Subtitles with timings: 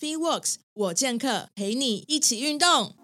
[0.00, 2.94] FitWorks 我健客陪你一起运动。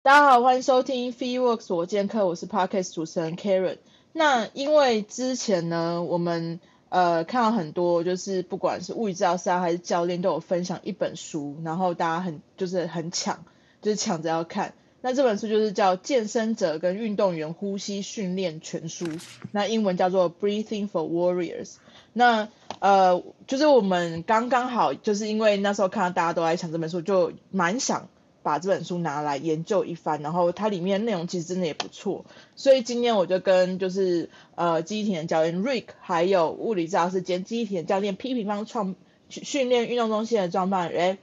[0.00, 3.76] 大家好，欢迎收听 FitWorks 我健客，我是 Podcast 主持人 Karen。
[4.14, 6.58] 那因为之前呢，我们
[6.88, 13.44] 呃看到很多就是不管是物理治疗师啊还是教练都有分享一本书，然后大家很就是很抢，
[13.82, 14.74] 就是抢着要看。
[15.00, 19.06] 那这本书就是叫《健身者跟运动员呼吸训练全书》，
[19.52, 21.74] 那英文叫做 Breathing for Warriors。
[22.12, 22.48] 那
[22.80, 28.08] 呃就是我们刚刚好就是因为那时候看到大家都在抢这本书，就蛮想。
[28.48, 32.24] 把这本书拿来研究一番，然后它里面内容其实真的也不错，
[32.56, 38.94] 所以今天我就跟就是呃肌体能教练 Rick，还有物理治疗师兼肌体能教练 P 平方创
[39.28, 41.18] 训练运动中心的创办人，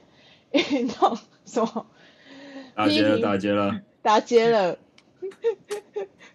[0.52, 1.86] 哎，运动什么？
[2.76, 4.78] 打接了，打接了，打接了。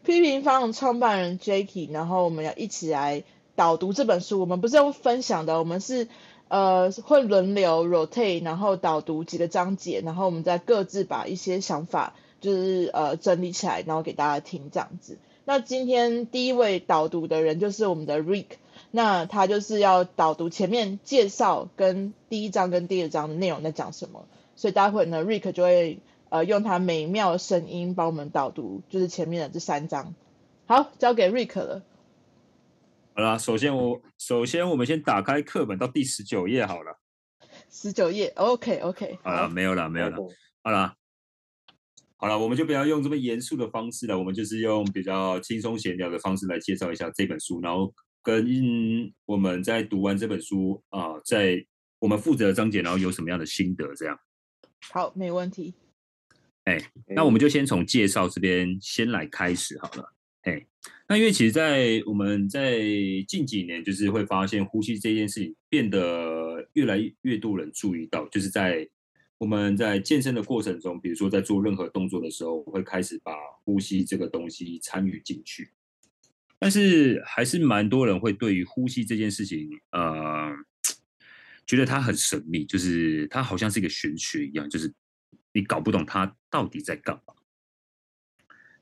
[0.04, 3.24] P 平方创办人 Jacky，然后我们要一起来
[3.56, 4.42] 导读这本书。
[4.42, 6.10] 我们不是用分享的，我们是。
[6.52, 15.18] 呃，会轮流 rotate，然后导读几个章节，然后我们再各自把一些想法就是呃整理起来，然后给大家听这样子。
[15.46, 18.48] 那今天第一位导读的人就是我们的 Rick，
[18.92, 24.26] 那他就是要导读前面介绍跟第一章跟第二章的内容在讲什么，
[24.58, 30.16] 所以待会呢，Rick 就会呃用他美妙的声音帮我们导读，就是前面的这三章。
[30.66, 31.82] 好，交给 Rick 了。
[33.14, 36.98] 好啦，首先我首先我们先打开课本到第十九页好了。
[37.70, 39.20] 十九页，OK OK。
[39.22, 40.18] 好了，没有了，没有了。
[40.64, 40.96] 好了，
[42.16, 48.46] 好了，我们就不要用这么严肃的方式了，我们就是用比较轻松闲聊的方式来介绍一下这本书，然后跟
[49.26, 51.66] 我们在读完这本书啊、呃，在
[52.00, 54.18] 我们负责的章节，然后有什么样的心得这样。
[54.90, 55.74] 好，没问题。
[56.64, 60.14] 哎，那我们就先从介绍这边先来开始好了。
[60.44, 60.66] 哎。
[61.08, 62.80] 那因为其实，在我们在
[63.28, 68.90] 近几年，就是会发现呼吸这件事情变得越来越多人注意到，就是在
[69.38, 73.34] 我们在健身的过程中，比如说在做任何动作的时候，我会开始把
[73.64, 75.72] 呼吸这个东西参与进去。
[76.58, 80.52] 但是还是蛮多人会对于呼吸这件事情，呃，
[81.66, 84.94] 觉得它很神秘，就是它好像是一个玄学一样，就是
[85.54, 87.34] 你搞不懂它到底在干嘛。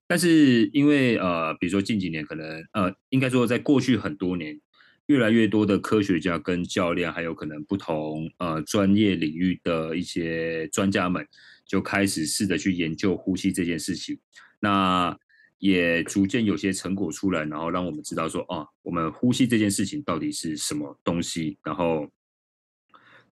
[0.09, 2.43] 但是因为呃，比如说近几年可能
[2.73, 4.59] 呃，应该说在过去很多年，
[5.05, 11.23] 越来越多的科学家跟教练，还有可能不同呃专业领域的一些专家们，
[11.63, 14.17] 就开始试着去研究呼吸这件事情。
[14.59, 15.15] 那
[15.59, 22.09] 也逐渐有些成果出来，然后让我们知道说，哦，我们呼吸这件事情到底是什么东西，然后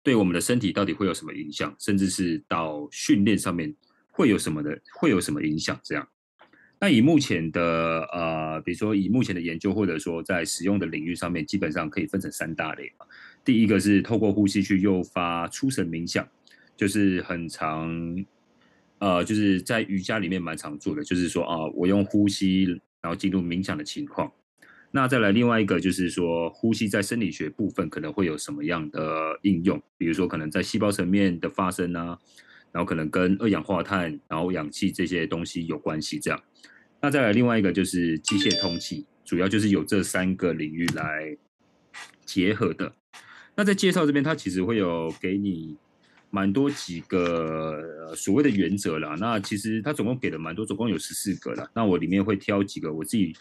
[0.04, 3.76] 对我们的身体到底会有什么影响，甚至是到训练上面
[4.12, 6.08] 会有什么的，会有什么影响这样。
[6.80, 12.92] 那以目前的呃，比如说以目前的研究，或者说在使用的领域上面，基本上可以分成三大类。
[13.44, 16.28] 第一个是透过呼吸去诱发出神冥想，
[16.76, 17.90] 就是很常，
[19.00, 22.66] 呃，就是在瑜伽里面蛮常做的，就是说啊，我用呼吸
[23.02, 24.32] 然后进入冥想的情况。
[24.92, 29.82] 那再来另外一个就是说，呼吸在生理学部分可能会有什么样的应用？
[29.98, 32.20] 比如说可能在细胞层面的发生啊。
[32.78, 36.40] 然后可能跟二氧化碳、然后氧气这些东西有关系，这样。
[37.02, 41.36] 那再来另外一个就是机械通气，主要就是有这三个领域来
[42.24, 42.94] 结合的。
[43.56, 45.76] 那在介绍这边，它其实会有给你
[46.30, 49.16] 蛮多几个所谓的原则啦。
[49.20, 51.68] 那其实它总共给了蛮多，总共有十四个啦。
[51.74, 53.36] 那我里面会挑几个我自己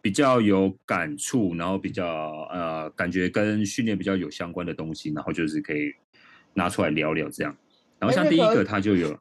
[0.00, 5.92] 比较有感触，然后比较呃感觉跟训练比较有相关的东西，然后就是可以
[6.54, 7.56] 拿出来聊聊这样。
[8.02, 9.16] 然后像第一个，它就有。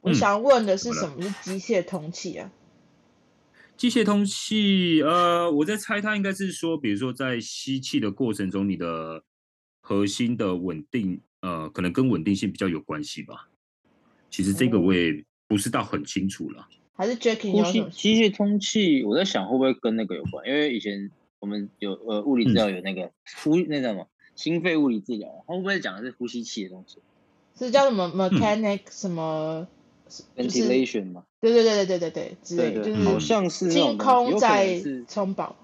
[0.00, 2.50] 我想问的是，什么是机械通气啊？
[3.76, 9.22] 机械通气，呃，我在猜，它应该是说，比如说在吸气的过程中，你的
[9.80, 13.48] 核心的稳定，呃，可能跟稳定性比较有关系吧。
[14.28, 16.66] 其实这个我也不是到很清楚了。
[16.94, 20.44] 还是 Jacky 呼吸机械通气，我在想会不会跟那个有关？
[20.48, 26.98] 因为以前我们有呃物理治疗有那个、嗯、呼那叫什么心肺物理治疗，会不会讲的是呼吸器的东西？
[27.58, 29.66] 是叫什么 mechanic、嗯、什么
[30.36, 31.24] ventilation 吗？
[31.40, 35.56] 对对对对对对对，之类就是好像是清空在充饱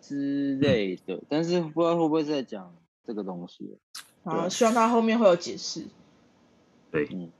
[0.00, 2.74] 之类的，但是不知道会不会在讲
[3.06, 3.76] 这个东西。
[4.22, 5.84] 好，希望他后面会有解释。
[6.90, 7.30] 对，嗯，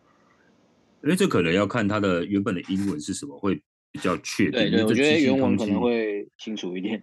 [1.03, 4.53] 因为这可能要看它的原本的英文是什么，会比较确定。
[4.53, 7.03] 对对，我觉得原文可能会清楚一点。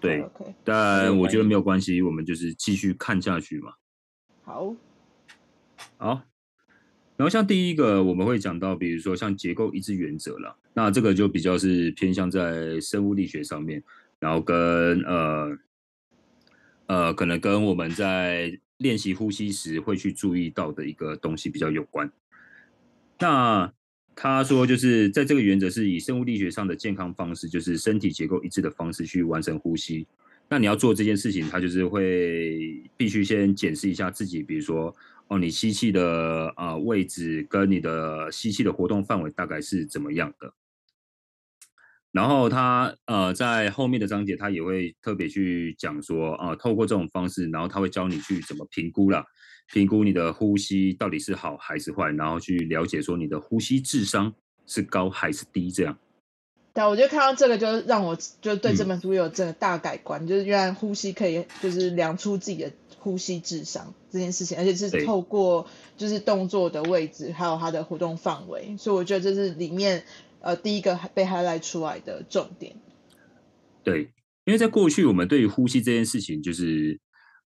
[0.00, 0.52] 对 okay.
[0.64, 3.72] 但我觉得没有关系，我们就是继续看下去嘛。
[4.42, 4.74] 好。
[6.00, 6.22] 好。
[7.16, 13.82] 然后像第一个我们会讲到，比如说像结构一致原则了，那这个就比较是偏向在生物力学上面，
[14.18, 15.58] 然后跟呃
[16.86, 22.10] 呃可能跟我们在练习呼吸时会去注意到的一个东西比较有关。
[23.18, 23.70] 那
[24.16, 30.06] 他说就是在这个原则是以生物力学上的健康方式，就是身体结构一致的方式去完成呼吸。
[30.48, 34.96] 那你要做这件事情，他就是会必须先检视一下自己，比如说。
[35.30, 40.52] 哦，你吸气的啊、呃、位置跟你的吸气的活动范围大概是怎么样的？
[42.10, 49.24] 然后他呃在后面的章节他也会特别去讲说啊、呃，透过这种方式，然后他会教你去怎么评估啦，
[49.72, 54.34] 评估你的呼吸到底是好还是坏，然后去了解说你的呼吸智商
[54.66, 55.96] 是高还是低这样。
[56.74, 62.72] 对，我就看到这个，就让我就对这本书有这个大改观，嗯、就是原来呼吸可以就是量出自己的。
[63.02, 65.66] 呼吸智商这件事情，而且是透过
[65.96, 70.02] 就是动作的位置，还有它的活动范围，所以我觉得这是里面
[70.40, 72.74] 呃第一个被 highlight 出来的重点。
[73.82, 74.12] 对，
[74.44, 76.98] 因为在过去我们对于呼吸这件事情，就是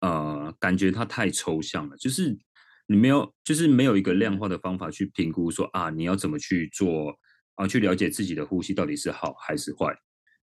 [0.01, 2.39] 呃感觉它太抽象了，就是
[2.87, 7.17] 你没有就是没有一个量化的方法去评估说啊你要怎么去做
[7.55, 9.95] 啊去了解自己的呼吸到底是好还是坏。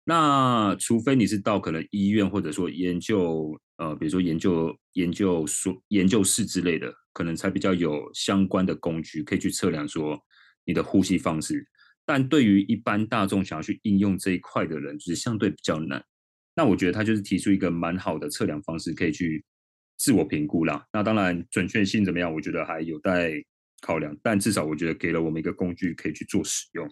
[0.04, 10.16] 那除非你是到可能医院或者说研究，呃，比如说研究研究所、研究室之类的，可能才比较有相关的工具可以去测量说
[10.64, 11.66] 你的呼吸方式。
[12.04, 16.04] 但对于一般大众想要去应用这一块的人，就是相对比较难。
[16.54, 19.44] 那我觉得他就是提出一个蛮好的测量方式，可以去
[19.96, 20.86] 自我评估啦。
[20.92, 23.32] 那当然准确性怎么样，我觉得还有待
[23.80, 24.16] 考量。
[24.22, 26.88] 但至少我觉得给了我们一个工具，可以去做使用。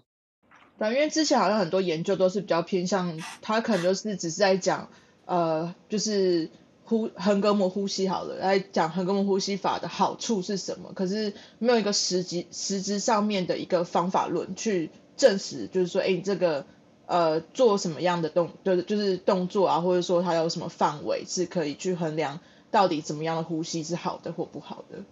[0.76, 4.90] 对，因为之前好像很多研究都是比较偏向，他可能就是只是在讲，
[5.26, 6.48] 呃，就是
[6.90, 16.66] 呼横膈膜呼吸好了，来讲横膈膜呼吸法的好处是什么，可是没有一个实际实质上面的一个方法论去证实，就是说，哎，这个
[17.06, 22.40] 呃做什么样的动，就是就是动作啊，或者说它有什么范围是可以去衡量
[22.72, 25.04] 到底怎么样的呼吸是好的或不好的。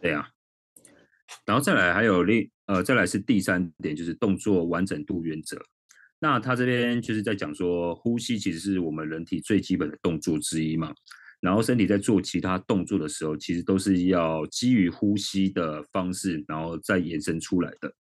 [0.00, 0.30] 对呀、
[1.44, 5.58] 然后再来还有另呃，再来是第三点，就是动作完整度原则。
[6.20, 10.94] 那他这边就是在讲说，呼吸其实是我们人体最基本的动作之一嘛。
[11.40, 17.92] 然后身体在做其他动作的时候，其实都是要基于呼吸的方式，然后再延伸出来的。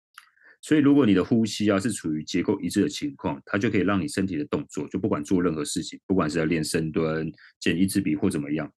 [0.61, 8.69] 所以如果你的呼吸啊是处于结构一致的情况，它就可以让你身体的动作，就不管做任何事情，不管是在练深蹲、捡一支笔或怎么样，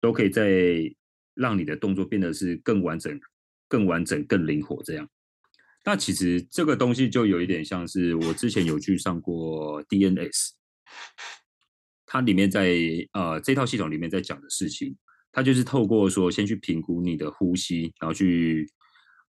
[0.00, 0.90] 都可以在
[1.34, 3.20] 让你的动作变得是更完整。
[3.68, 5.10] 更完整、更灵活，这样。
[5.86, 10.50] 那其实这个东西就有一点像是我之前有去上过 DNS，
[12.04, 12.76] 它里面在
[13.12, 14.96] 呃这套系统里面在讲的事情，
[15.30, 18.68] 它就是透过说先去评估你的呼吸，然后去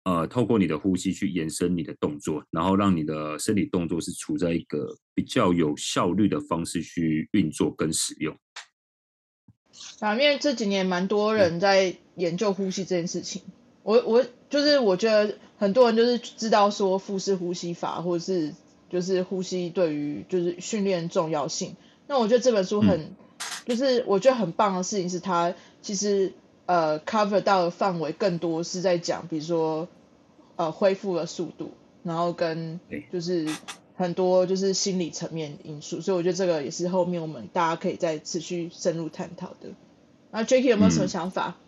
[0.06, 8.34] 呃透过你的呼吸去延伸你的动作，然后让你的身体动作是处在一个比较有效率的方式去运作跟使用。
[10.00, 13.42] 啊，因为这几年蛮多人在研究呼吸这件事情。
[13.86, 18.52] 我我就是我觉得很多人就是知道说腹式呼吸法，或者是
[18.90, 21.76] 就是呼吸对于就是训练重要性。
[22.08, 23.16] 那我觉得这本书很、嗯、
[23.68, 25.54] 就是我觉得很棒的事情是它
[25.84, 26.34] 其实
[26.66, 29.88] 呃 cover 到的范围更多是在讲比如说
[30.56, 31.70] 呃恢复的速度，
[32.02, 32.80] 然后跟
[33.14, 33.48] 就是
[33.96, 36.02] 很多就是心理层面因素。
[36.02, 39.70] 所以我觉得这个也是后面我们大家可以再持续深入探讨的。
[40.32, 41.58] 那 Jacky 有没有什么想法？
[41.60, 41.65] 嗯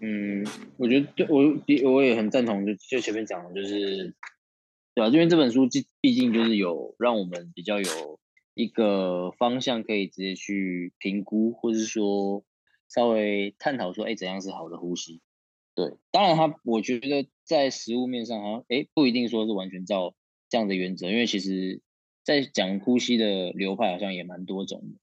[0.00, 4.14] 嗯，我觉得对我我也很赞同，就就前面讲的，就是
[4.94, 5.08] 对吧？
[5.08, 8.20] 因为这本书毕毕竟就是有让我们比较有
[8.54, 12.44] 一个方向，可以直接去评估，或是说
[12.88, 15.20] 稍微探讨说，哎，怎样是好的呼吸？
[15.74, 20.14] 对，当然它我觉得在实物面上，好像哎不一定说是完全照
[20.48, 21.80] 这样的原则，因为其实
[22.22, 25.00] 在讲呼吸的流派好像也蛮多种的，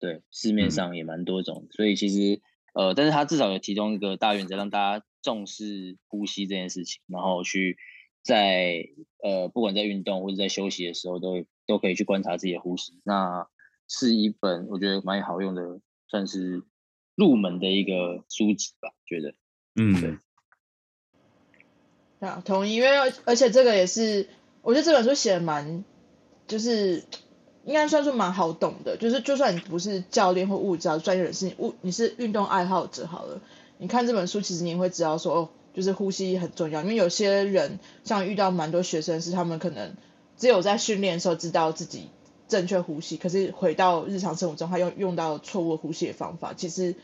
[0.00, 2.40] 对，市面上也蛮多种，嗯、所以其实。
[2.78, 7.76] 呃，但是他至少有提供一个大原则，让大家重视呼吸这件事情，然后去
[8.22, 8.86] 在
[9.20, 13.00] 呃，不管在运动或者在休息的时候，都都可以去观察自己的呼吸。
[13.02, 13.48] 那
[13.88, 16.62] 是一本我觉得蛮好用的，算是
[17.16, 19.34] 入门的一个书籍吧，觉得。
[19.74, 20.18] 嗯，对。
[22.28, 22.88] 啊，同意，因为
[23.24, 24.28] 而且这个也是，
[24.62, 25.82] 我觉得这本书写的蛮，
[26.46, 27.02] 就是。
[27.68, 33.42] 应该算是蛮好懂的，就是就算你不是教练或物理治疗专业人士，物你是运动爱好者好了，
[33.76, 39.92] 你看这本书其实你会知道说，哦，就是呼吸很重要，因为有些人像遇到蛮多学生是他们可能
[40.38, 42.08] 只有在训练的时候知道自己
[42.48, 46.94] 正确呼吸，可是回到日常生活中他用用到错误呼吸的方法，其实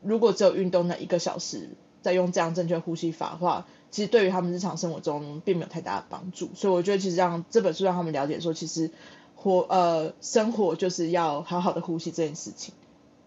[0.00, 1.68] 如果只有运动那一个小时
[2.00, 6.48] 在用这样正确呼吸法的话，其实对于他们日常生活中并没有太大的帮助。
[6.54, 8.90] 所以我觉得其实让这本书让他们了解说，其实
[9.46, 12.74] 活呃生活就是要好好的呼吸这件事情，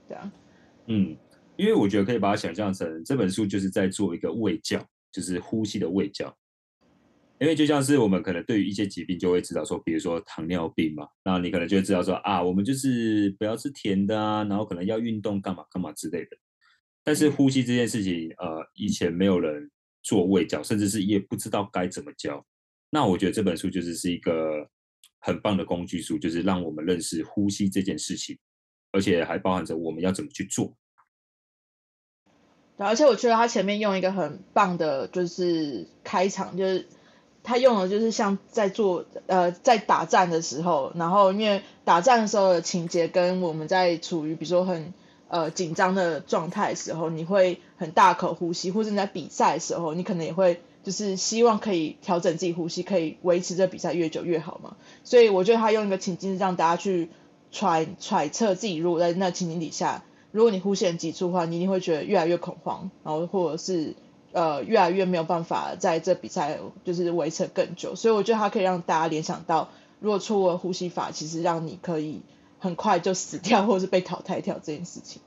[0.05, 0.29] 对啊，
[0.87, 1.15] 嗯，
[1.55, 6.35] 因为我觉得可以把它想象成这本书就是在做一个胃教，就是呼吸的胃教。
[7.39, 16.31] 因为就像是我们可能对于一些疾病就会知道说，比如说糖尿病嘛，那你可能就会知道说啊，我们就是不要吃甜的啊，然后可能要运动干嘛干嘛之类的。
[17.01, 19.71] 但是呼吸这件事情，呃，以前没有人
[20.03, 22.45] 做胃教，甚至是也不知道该怎么教。
[22.89, 24.67] 那我觉得这本书就是是一个
[25.19, 28.39] 很棒的工具书，就是让我们认识呼吸这件事情，
[28.91, 30.73] 而且还包含着我们要怎么去做。
[32.77, 36.87] 而且我觉得他前面用一个很棒的，就是开场，就是。
[37.41, 44.93] 他用的就是像在做呃在打战的时候，然后因为打战的时候的情节跟我们在处于比如说很
[45.29, 54.75] 呃紧张的状态时候，你会很大口呼吸，或者你在比赛的时候，你可能也会就是希望可以调整自己呼吸，可以维持这比赛越久越好嘛。
[55.03, 57.09] 所以我觉得他用一个情境让大家去
[57.51, 63.95] 揣揣测自己如果在那情景底下，如果你呼吸很急促的话，你一定会觉得越来越恐慌，然后或者是。
[64.31, 72.21] 呃，越来越没有办法在这比赛就是维持更久，所以我觉得他可以让大家联想到，如果错误呼吸法，其实让你可以
[72.59, 75.19] 很快就死掉，或者是被淘汰掉这件事情。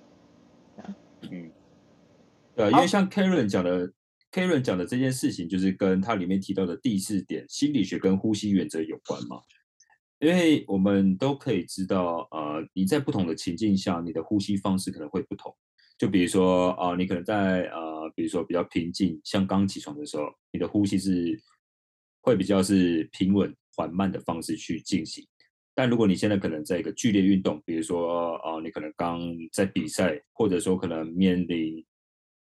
[1.23, 1.51] 嗯，
[2.55, 3.91] 对，因为像 Karen 讲的
[4.33, 9.41] ，Karen 讲的这件事情，就是跟它里面提到的第四点心理学跟呼吸原则有关嘛。
[10.19, 15.53] 因为我们都可以知道，呃，你在不同的情境下，你的呼吸方式可能会不同。
[15.99, 21.37] 就比如说啊、呃，你可能在呃，比如说比较平静，像刚起床的时候，你的呼吸是
[22.21, 25.27] 会比较是平稳缓慢的方式去进行。
[25.75, 29.21] 但如果你现在可能在一个剧烈运动，比如说啊、呃，你可能刚
[29.53, 31.85] 在比赛，或者说可能面临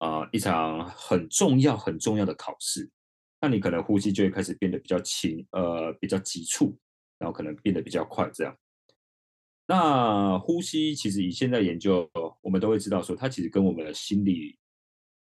[0.05, 2.87] 啊、一场很重要很重要的考试，
[3.41, 6.77] 那你可能呼吸就会开始变得比较轻，呃，比较急促，
[7.17, 8.55] 然后可能变得比较快，这样。
[9.65, 12.07] 那呼吸其实以现在研究，
[12.41, 14.57] 我们都会知道说，它其实跟我们的心理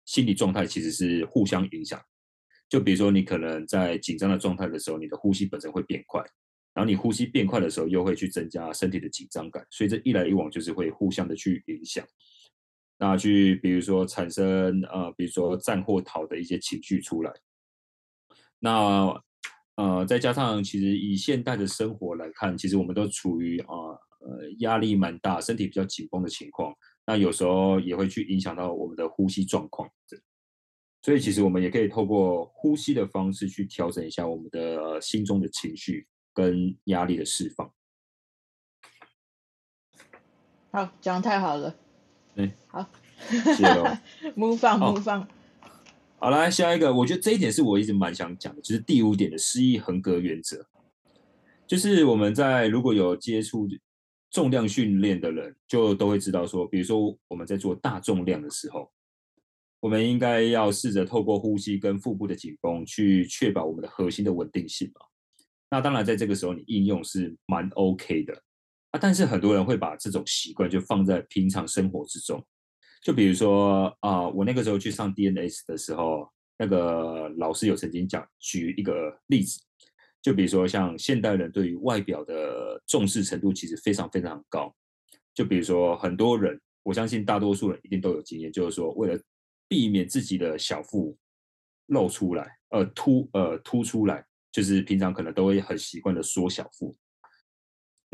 [0.06, 2.02] 心理状态其实是互相影响。
[2.68, 6.20] 就比如说，你可能在紧张的状态的时候，你的呼吸本身会变快，
[6.74, 12.04] 然后你呼吸变快的时候，又会去增加身体的紧张感，所以这一来一往就是会互相的去影响。
[12.98, 17.32] 那去比如说产生呃，比如说战或逃的一些情绪出来。
[18.58, 19.22] 那
[19.76, 23.68] 呃，再加上其实以现代的生活来看，其实我们都处于啊。
[24.26, 26.74] 呃，压力蛮大，身体比较紧绷的情况，
[27.06, 29.86] 那有时候也会去影响到我们的呼吸状况。
[31.02, 37.70] 所以其实我们也可以透过呼吸的方式去调整一下我们的心中的情绪跟压力的释放。
[40.72, 41.76] 好，讲得太好了。
[42.36, 42.90] 嗯，好，
[43.28, 43.64] 谢谢。
[44.36, 45.20] Move on，Move on。
[45.20, 45.28] 好，
[46.18, 50.64] 好，来下一个，我觉得这一点是我一直蛮想讲的，就是第五点的失忆横格原则，
[51.66, 53.68] 就是我们在如果有接触。
[54.30, 58.90] 重量训练的人就都会知道说，比如说我们在做大重量的时候，
[59.78, 65.06] 我们应该要试着透过呼吸跟腹部的紧绷去确保我们的核心的稳定性嘛。
[65.70, 68.42] 那当然在这个时候你应用是蛮 OK 的
[68.94, 72.40] 啊，但是很多人会把这种习惯就放在平常生活之中，
[73.02, 78.92] 就比如说啊、我那个时候去上 DNS 的时候，那个老师有曾经讲举一个
[79.26, 79.60] 例子。
[80.22, 84.72] 就比如说，像现代人对于外表的重视程度其实非常非常高。
[85.34, 89.20] 就比如说，很多人，我相信大多数人一定都有经验，就是说，为了
[89.68, 91.18] 避免自己的小腹
[91.86, 96.96] 露出来，呃，凸，呃，凸出来，就是平常可能都会很习惯的缩小腹。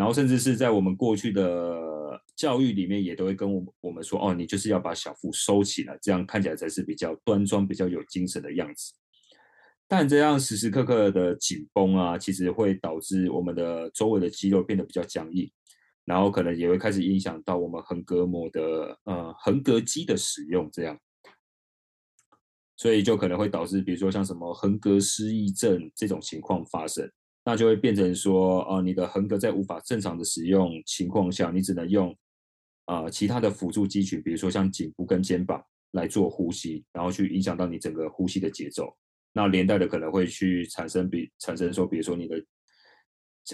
[0.00, 8.94] 然后，甚至是在我们过去的教育里面，也都会跟我们我们说，哦，你就是要把小腹收起来，这样看起来才是比较端庄、比较有精神的样子。
[9.86, 15.52] 但这样时时刻刻的紧绷啊，其实会导致我们的周围的肌肉变得比较僵硬，
[16.06, 20.98] 然后可能也会开始影响到我们横膈膜的呃横膈肌的使用，这样，
[22.78, 27.06] 所以就可能会导致，比如说像什么横膈失忆症这种情况发生，
[27.44, 32.14] 那就会变成说，呃，你的横膈在无法正常的使用情况下，你只能用
[32.84, 38.94] 啊、呃、其他的辅助肌群，比如说像颈部跟肩膀来做呼吸，然后去影响到你整个呼吸的节奏。
[39.32, 42.44] 那连带的可能会去产生比产生说，比如说你的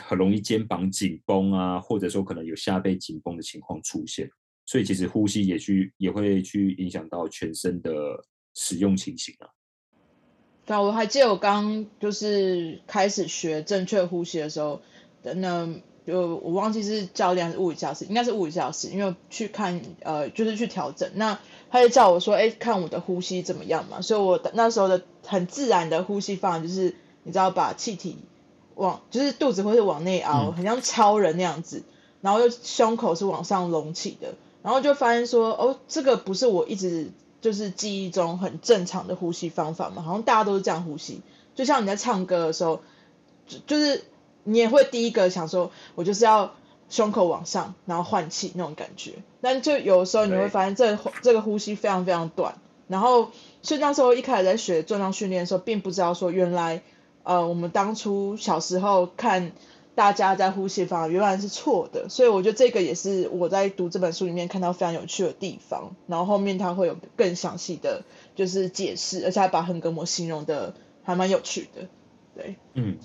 [0.02, 4.28] 很容易肩膀紧绷啊，或者说可能有下背紧绷的情况出现，
[4.64, 7.92] 所以其实呼吸也去也会去影响到全身的
[8.54, 9.48] 使用情形啊。
[10.66, 14.80] 对啊，我还记得我刚就是开始学正确呼吸的时候
[15.22, 15.68] 的那
[16.06, 21.38] 就我忘记是教练还是物理教师，应该是物理教师，因为去看呃就是去调整，那
[21.70, 26.94] 他就叫我说，哎，看我的呼吸怎么样嘛，所以我那时候的很自然的呼吸方法就是，
[27.24, 28.18] 你知道把气体
[28.76, 31.82] 往就是肚子会是往内凹，很像超人那样子，
[32.20, 41.20] 然后又胸口是往上隆起的，然后就发现说，哦，这个不是我一直就是记忆中很正常的呼吸方法嘛，好像大家都是这样呼吸，
[41.54, 42.82] 就像你在唱歌的时候，
[43.46, 44.04] 就就是。
[44.48, 46.54] 你也会第一个想说，我就是要
[46.88, 49.14] 胸口往上，然后换气那种感觉。
[49.40, 52.56] 但就有的时候你会发现这这个呼吸非常非常短。
[52.86, 56.82] 然后所以那时候一开始在学重量训练的时候，并不知道说原来
[57.24, 59.50] 呃我们当初小时候看
[59.96, 62.08] 大家在呼吸方法原来是错的。
[62.08, 65.96] 所以我觉得这个也是我在读这本书里面看到非常有趣的地方。
[66.06, 68.04] 然后后面他会有更详细的
[68.36, 70.72] 就是解释，而且还把横膈膜形容的
[71.02, 71.88] 还蛮有趣的。
[72.36, 72.96] 对，嗯。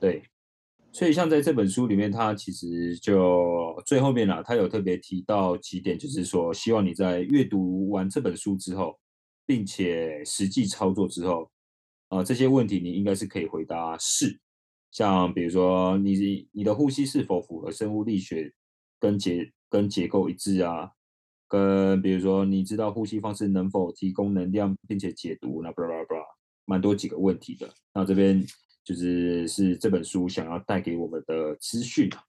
[0.00, 0.22] 对，
[0.92, 8.96] 所以像在这本书里面，他其实就最后面啊，他有特别提到几点，就是说希望你在阅读完这本书之后，
[9.44, 11.50] 并且实际操作之后，
[12.10, 14.38] 啊、呃，这些问题你应该是可以回答是，
[14.90, 18.52] 像比如说你你的呼吸是否符合生物力学
[18.98, 20.92] 跟结跟结构一致啊，
[21.46, 26.24] 跟比如说你知道呼吸方式能否提供能量，并且解毒，那 blah blah blah，
[26.64, 28.44] 蛮多几个问题的，那这边。
[28.84, 32.24] 就是是这本书想要带给我们的资讯啊，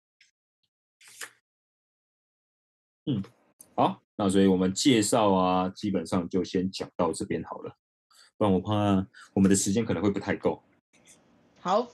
[3.05, 3.23] 嗯，
[3.75, 7.73] 好，那所以我们介绍啊，基本上就先讲到这边好了，
[8.35, 10.61] 不然我怕我们的时间可能会不太够。
[11.61, 11.89] 好，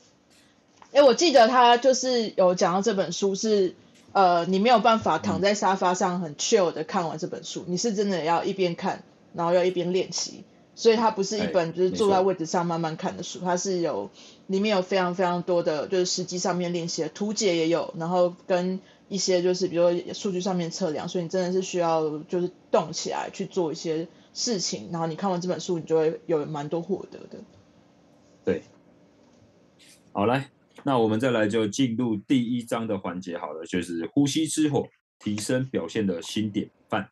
[0.96, 3.76] 哎，我记得他就是有讲到这本书是，
[4.14, 10.46] 呃，你没有办法躺在沙发上很 chill 的看完这本书，嗯，你是真的要一边看，然后要一边练习。
[10.78, 14.10] 所以它不是一本就是坐在位置上慢慢看的书，它是有
[14.48, 27.44] 里面有非常非常多的，就是实际上面练习的图解也有，然后跟一些就是比如说数据上面测量，所以你真的是需要就是动起来去做一些事情，然后你看完这本书，你就会有蛮多获得的。
[28.44, 28.64] 对，
[30.12, 30.50] 好来，
[30.88, 37.10] 那我们再来就进入第一章的环节好了，就是呼吸之火，提升表现的新典范。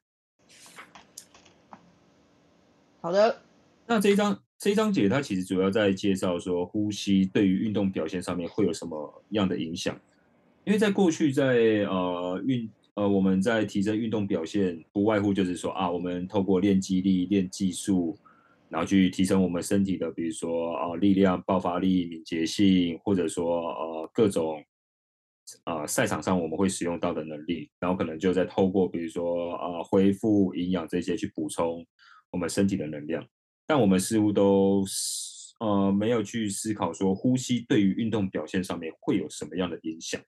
[3.02, 3.42] 好的。
[3.88, 10.00] 那这一章这一章节，它其实主要在介绍说，呼吸对于运动表现上面会有什么样的影响？
[10.66, 11.54] 因为在过去在，在
[11.90, 18.16] 呃运呃我们在提升运动表现，不外乎就是说啊，我们透过练肌力、练技术，
[18.74, 24.66] 然后去提升我们身体的，比如说啊力量、爆发力、敏捷性，或者说呃各种
[25.66, 31.86] 啊赛场上我们会使用到的能力，然后可能就在透过比如说啊恢复营养这些去补充
[32.32, 33.24] 我们身体的能量。
[33.68, 34.84] 但我们似乎都
[35.60, 40.20] 呃没有去思考说，呼吸对于运动表现上面会有什么样的影响。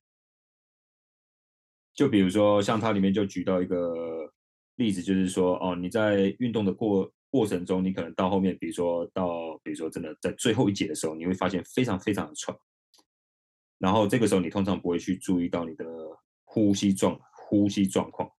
[1.95, 4.31] 就比如说，像它里面就举到一个
[4.75, 12.57] 例子，就是说，哦，你在运动的过过程中，你可能到后面，比如说到，比如说真的在最后一节的时候，你会发现非常非常的喘。
[13.77, 15.85] 然后这个时候，你通常不会去注意到你的
[16.45, 18.29] 呼吸状呼吸状况。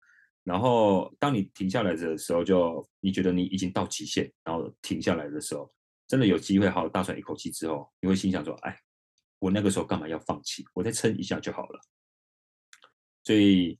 [0.45, 5.71] 然后，当你停下来的时候，就你觉得你已经到极限，然后停下来的时候，
[6.09, 8.81] 真的有机会好好大喘一口气之后，你会心想说：“哎，
[9.41, 10.65] 我那个时候干嘛要放弃？
[10.73, 11.79] 我再撑一下就好了。”
[13.25, 13.79] 所以，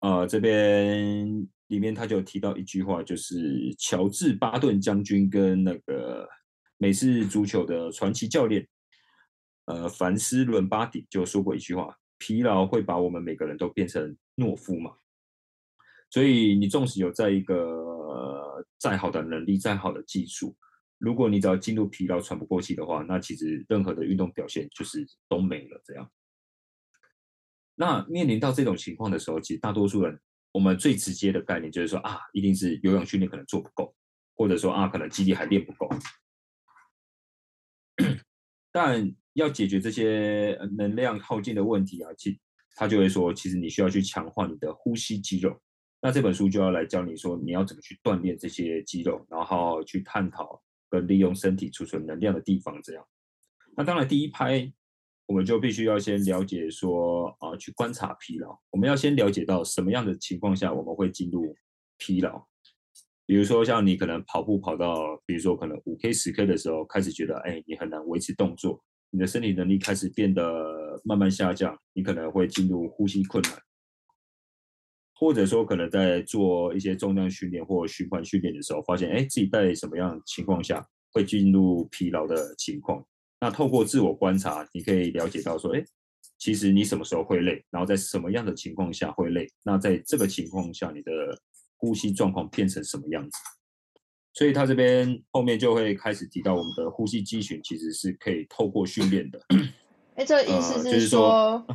[0.00, 1.26] 呃，这边
[1.68, 6.28] 里面他就提到一句话，就是乔治巴顿将军跟那个
[6.76, 8.66] 美式足球的传奇教练，
[9.64, 14.92] 呃，凡斯伦巴迪就说过一句话：“疲劳会把我们每个人都变成懦夫嘛。”
[16.10, 20.54] 所以你纵使有在一个再好的能力、再好的技术，
[20.98, 25.80] 如果你只要进入疲劳、喘不过气的话，那其实任何的运动表现就是都没了。
[25.84, 26.08] 这样，
[27.78, 30.18] 那面临到这种情况的时候，其实大多数人，
[30.50, 33.94] 我们最直接的概念就是说啊，一定是有氧训练可能做不够，
[34.34, 35.88] 或者说啊，可能肌力还练不够。
[38.72, 42.38] 但要解决这些能量耗尽的问题啊，其
[42.74, 45.58] 他就会说，其实你需要去强化你的呼吸肌肉。
[46.00, 52.80] 那这本书就要来教你说，你要怎么去锻炼这些肌肉，然后去探讨跟利用身体储存能量的地方。
[52.82, 53.06] 这样，
[53.76, 54.70] 那当然第一拍，
[55.26, 58.56] 我们就必须要先了解说啊，去观察疲劳。
[58.70, 61.54] 我们要先了解到什么样的情况下我们会进入
[61.98, 62.46] 疲劳。
[63.26, 70.42] 比如说像你可能跑步跑到，比如说可能五 K 十 K 的时候，开始觉得哎，你很难维持动作，你的身体能力开始变得
[71.02, 73.52] 慢慢下降，你可能会进入呼吸困难。
[75.18, 83.04] 或者说，可能在做一些重量训练或循环训练的时候，发现哎，自己在什么样情况下会进入疲劳的情况？
[83.40, 85.84] 那透过自我观察，你可以了解到说，哎，
[86.38, 91.10] 其实你什么时候会累，然后在什么样的情况下会累，那在这个情况下你的
[91.76, 93.36] 呼吸状况变成什么样子？
[94.32, 99.40] 所以他这边后面就会开始提到我们的呼吸肌群其实是可以透过训练的。
[100.14, 101.66] 哎，这个意思是说，呃就是说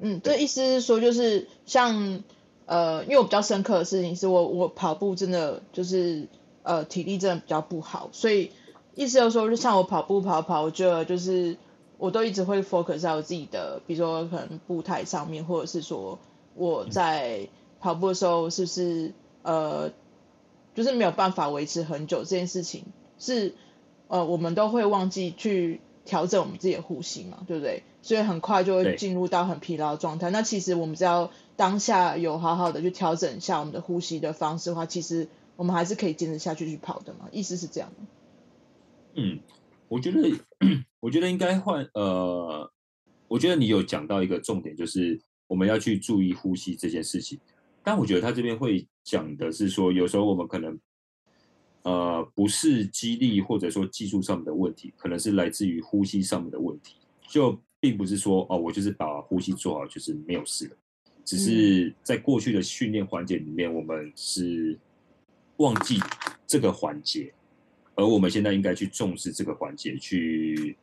[0.00, 2.22] 嗯，这意思是说就是像
[2.66, 6.28] 呃，因为我比较深刻的事情是我我跑步真的就是
[6.62, 8.52] 呃体力真的比较不好，所以
[8.98, 11.56] 意思就是说，就像我跑步跑跑，我觉得就是。
[12.00, 16.20] 我都一直会 focus 在我自己的，比如说可能步态上面，或者是说
[16.54, 17.48] 我在
[17.80, 19.90] 跑步的时候是不是呃，
[20.76, 22.84] 就是没有办法维持很久这件事情，
[23.18, 23.52] 是
[24.06, 27.82] 呃我们都会忘记去调整我们自己的呼吸嘛，对不对？
[28.00, 30.30] 所以很快就会进入到很疲劳的状态。
[30.30, 37.26] 那其实我们只要当下有好好的去调整一下我们的呼吸的方式的话，其实我们还是可以坚持下去去跑的嘛。
[37.32, 37.90] 意思是这样。
[37.98, 38.06] 嗯。
[39.88, 40.30] 我觉得，
[41.00, 42.70] 我觉得应该换呃，
[43.26, 47.38] 我觉得你有讲到一个重点，就是我们要去注意呼吸这件事情。
[47.82, 50.78] 但我觉得他这边会讲的是说，有时候我们可能
[51.84, 56.96] 呃不是激励或者说技术上面的问题，可能是来自于呼吸上面的问题。
[57.26, 60.76] 就并不是说哦，我就是把呼吸做好就是没有事了，
[61.24, 64.78] 只是在过去的训练环节里面，我们是
[65.58, 65.98] 忘记
[66.46, 67.32] 这个环节。
[67.98, 70.76] 而我们现在应该去重视这个环节，去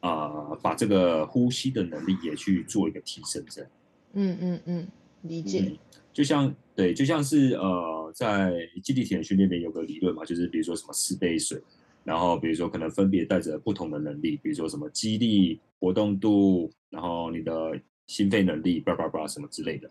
[0.00, 3.70] 啊、呃，把这个呼吸的能力也去做一个提升，这样。
[4.14, 4.88] 嗯嗯嗯，
[5.22, 5.60] 理解。
[5.60, 5.78] 嗯、
[6.12, 8.52] 就像对，就像是呃，在
[8.82, 11.62] 基地体验训练里面有个理论嘛，就是比如说什么四杯水，
[12.02, 19.88] 然后比如说可能分别带着不同的能力，比如说什么肌力、活动度，然后你的心肺能力，叭叭叭什么之类的。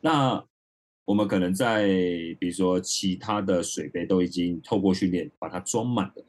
[0.00, 0.44] 那
[1.06, 1.86] 我们可能在
[2.40, 6.24] 比如说其他的水杯都已经透过训练把它装满了，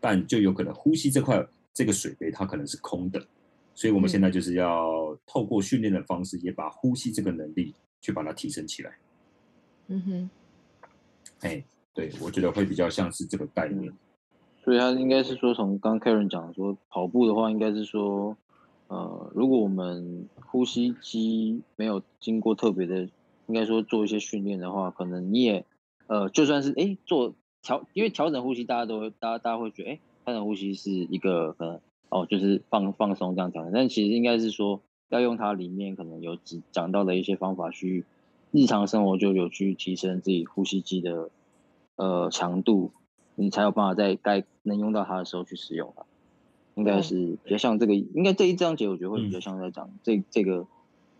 [0.00, 3.22] 但就有可能呼吸这块这个水杯它可能是空的，
[3.74, 8.96] 所以我们现在就是要透过训练的方式，也把呼吸这个能力去把它提升起来。
[9.88, 10.30] 嗯哼，
[11.40, 13.92] 哎，对，我觉得会比较像是这个概念。
[14.64, 18.34] 所以他应该是说，从刚 Karen 讲说跑步的话，应该是说，
[18.88, 23.06] 呃，如果我们呼吸机没有经过特别的。
[23.46, 25.64] 应该说做一些训练的话，可能你也，
[26.06, 33.72] 呃，就算是哎做调，因为调整呼吸，大家都会，大家大家会觉得，哎，调整呼吸是一个可能哦，就是放放松这样调整。
[33.72, 38.04] 但其实应该是说，要用它里面可能有几讲到的一些方法去
[38.50, 41.30] 日常生活就有去提升自己呼吸机的
[41.96, 42.92] 呃强度，
[43.34, 46.04] 你才有办法在该能用到它的时候去使用它。
[46.74, 50.66] 应该是比较像这个，应该这一章节我觉得会比较像在讲这、嗯、这个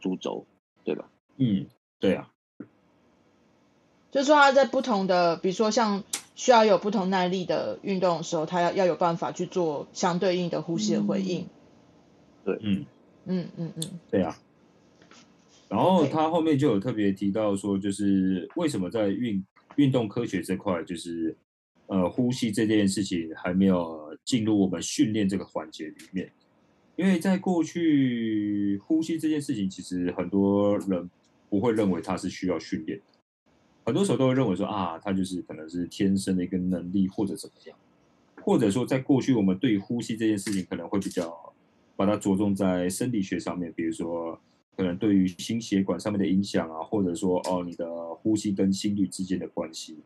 [0.00, 0.46] 主轴，
[0.82, 1.10] 对吧？
[1.36, 1.66] 嗯。
[2.02, 2.28] 对啊，
[4.10, 6.02] 就是说他在不同的，比如说像
[6.34, 11.46] 需要有不同耐力的运动的时候，他要要有办法去做相对应的呼吸的回应。
[12.44, 12.84] 对，嗯
[13.26, 14.36] 嗯嗯嗯，对啊。
[15.68, 21.36] 然后他后面就有特别提到说，就是为什么在运运动科学这块，就是
[21.86, 26.32] 呃呼吸这件事情还没有进入我们训练这个环节里面，
[26.96, 31.08] 因为在过去呼吸这件事情，其实很多人。
[31.52, 33.04] 不会认为他是需要训练的，
[33.84, 37.76] 很多时候都会认为说啊，他就是可能是天生的一个能力或者怎么样，
[38.42, 41.52] 或者说在过去我们对于呼吸这件事情可能会比较
[41.94, 44.40] 把它着重在生理学上面，比如说
[44.78, 49.98] 可能对于心血管上面的影响啊，或者说哦你的呼吸跟心率之间的关系，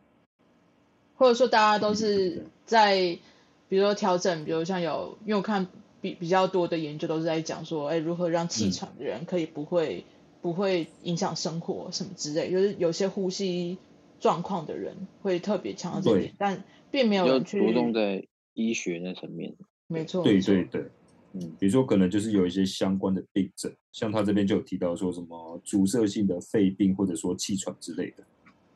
[1.15, 3.17] 或者说大家都是在
[3.69, 5.65] 比如说调整，比如像有因为我看
[6.01, 10.03] 比比较多的研究都是在讲说，哎，如何让气喘的人可以不会。
[10.41, 13.77] 不会影响生活什么之类，就是有些呼吸
[14.19, 19.55] 状况的人会特别强调这点，但并没有人去着重在医学那层面。
[19.87, 20.81] 没错，对对对，
[21.33, 28.23] 嗯，比如说可能就是有一些相关的病症，像他这边就有提到说什么阻塞性的肺病或者说气喘之类的。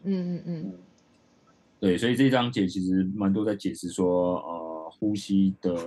[0.04, 0.74] 嗯嗯嗯，
[1.80, 5.78] 对，所以这一章节其实蛮多在解释说，呃，呼吸的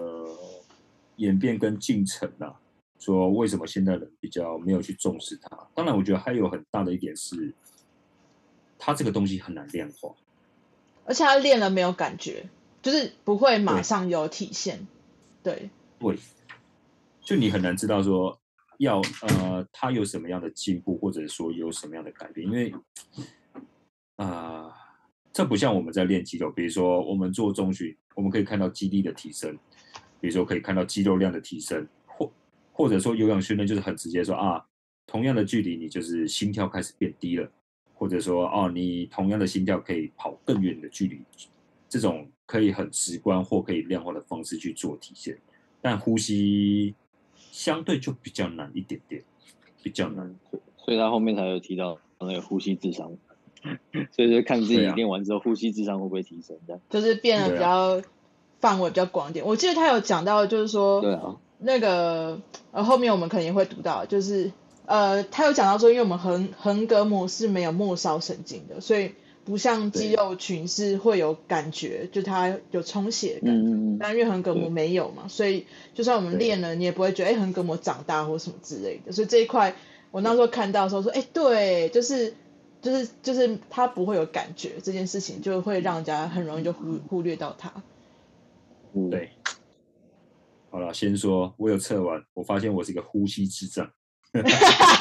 [1.17, 2.61] 演变跟进程啊。
[2.99, 5.69] 说为什么现代人比较没有去重视它？
[5.75, 7.53] 当然，我觉得还有很大的一点是，
[8.79, 10.15] 它这个东西很难量化，
[11.05, 12.49] 而且他练了没有感觉，
[12.81, 14.87] 就是不会马上有体现。
[15.43, 16.19] 对对，
[17.21, 18.39] 就你很难知道说
[18.79, 22.73] 要呃，他有什么样的进步，或者说有什么样的改变，因为
[24.17, 24.73] 啊、呃，
[25.33, 29.59] 这不像我们在练肌肉，比如说我们做中训，我们可以看到肌力的提升，
[30.21, 31.87] 比如说可以看到肌肉量的提升。
[32.77, 34.67] 或者说有氧训练就是很直接说啊，
[35.07, 37.49] 同样的距离你就是心跳开始变低了，
[37.95, 41.21] 或者说哦，你同样的心跳可以跑更远的距离，
[41.89, 45.39] 这种可以很直观或可以量化的方式去做体现。
[45.81, 46.95] 但呼吸
[47.37, 49.23] 相对就比较难一点点，
[49.83, 50.35] 比较难。
[50.77, 53.17] 所以他后面才有提到那个呼吸智商，
[54.11, 58.03] 所以就看自己练完之后、啊、呼吸智商会不会提升，这样就是变得比较
[58.61, 59.45] 范围比较广一点。
[59.45, 64.53] 我记得他有讲到，就是说，对啊，那个呃后面我们可能也会读到，就是
[64.87, 69.13] 呃他有讲到说，因为我们横横膈膜是没有末梢神经的，所以。
[69.47, 79.13] 不像肌肉群是会有感觉，就它有充血感，嗯、但因为横膈膜没有嘛，所以就算我们练了，你也不会觉得哎横膈膜长大或什么之类的。
[79.13, 79.75] 所以这一块
[80.13, 82.33] 我那时候看到的时候说，哎对，就是
[82.81, 87.71] 就是就是他不会有感觉，这件事情就会让人家很容易就忽忽略到他。
[88.95, 89.29] 嗯，对。
[90.75, 93.89] 好了，先说我有测完，我发现我是一个呼吸智障。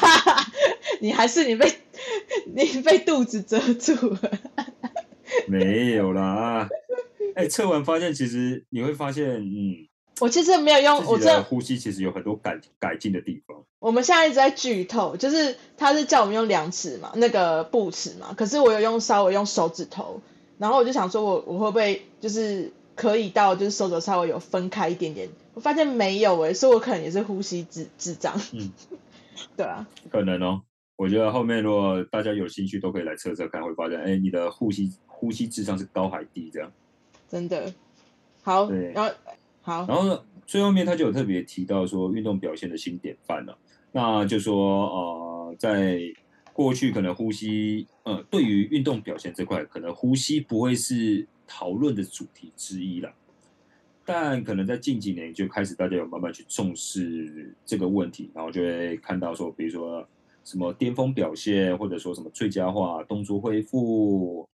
[1.02, 1.68] 你还是你被
[2.54, 4.20] 你被肚子遮住了？
[5.48, 6.68] 没有啦，
[7.34, 9.88] 哎、欸，测完发现其实你会发现，嗯，
[10.20, 13.64] 我其实没有用，我这呼吸其实有很多改改进的地方。
[13.80, 20.22] 我们现在一直在剧透，就是他是叫我们用量尺嘛，那个布尺嘛，可是我有用稍微用手指头，
[20.56, 28.70] 然后我就想说我我会不会就是可以到就是手肘稍微有分开一点点，我发现没有哎、欸，所以我可能也是呼吸智智障，嗯，
[29.56, 30.62] 对啊，可能哦。
[30.96, 36.70] 我觉得后面如果大家有兴趣，都可以来测测看，会发现，哎，你的呼吸呼吸智商是高还低这样。
[37.28, 37.74] 真的，
[38.42, 39.12] 好，对，然后
[39.60, 43.58] 好，然后呢，最后面他就有特别提到说，运动表现的新典范了、啊。
[43.90, 45.98] 那就说，呃，在
[46.52, 53.14] 过去可能呼吸，呃，对于运动表现这块，可能呼吸不会是讨论的主题之一了。
[54.04, 60.06] 但可能在近几年就开始大家有慢慢去重视这个问题，然后就会看到说，比如说。
[60.46, 64.46] 什么巅峰表现，或者说什么最佳化动作恢复、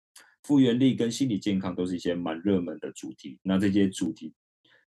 [0.45, 3.41] 复原力跟心理健康，都是一些蛮热门的主题。
[3.43, 4.33] 那这些主题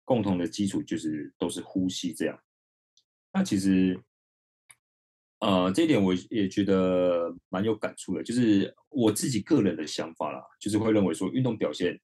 [0.03, 2.37] 共同的基础就是都是呼吸这样。
[3.31, 3.97] 那其实，
[5.39, 11.99] 呃，这一点我也觉得蛮有感触的，就是我自己个人的想法啦，就是会认为说运动表现，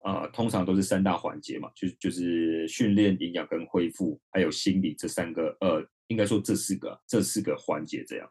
[0.00, 5.86] 啊、呃，通常都是三大环节嘛，就就是训练、营养跟恢复，还有心理这三个，呃。
[6.08, 8.30] 应该说这四个这四个环节这样，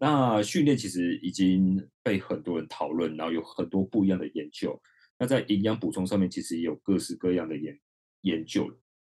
[0.00, 4.76] 那训练其实已经被很多人讨论，然后有很多不一样的研究。
[5.16, 7.78] 那在营养补充上面，其实也有各式各样的研
[8.22, 8.68] 研究。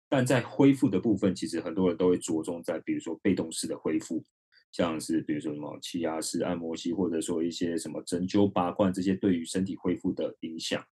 [0.08, 4.24] 但在恢复的部分，其实很多人都会着重在，比如说被动式的恢复，
[4.72, 10.84] 像是比如说什么气压式按摩器，或者说一些什么针灸拔罐这些对于身体恢复的影响。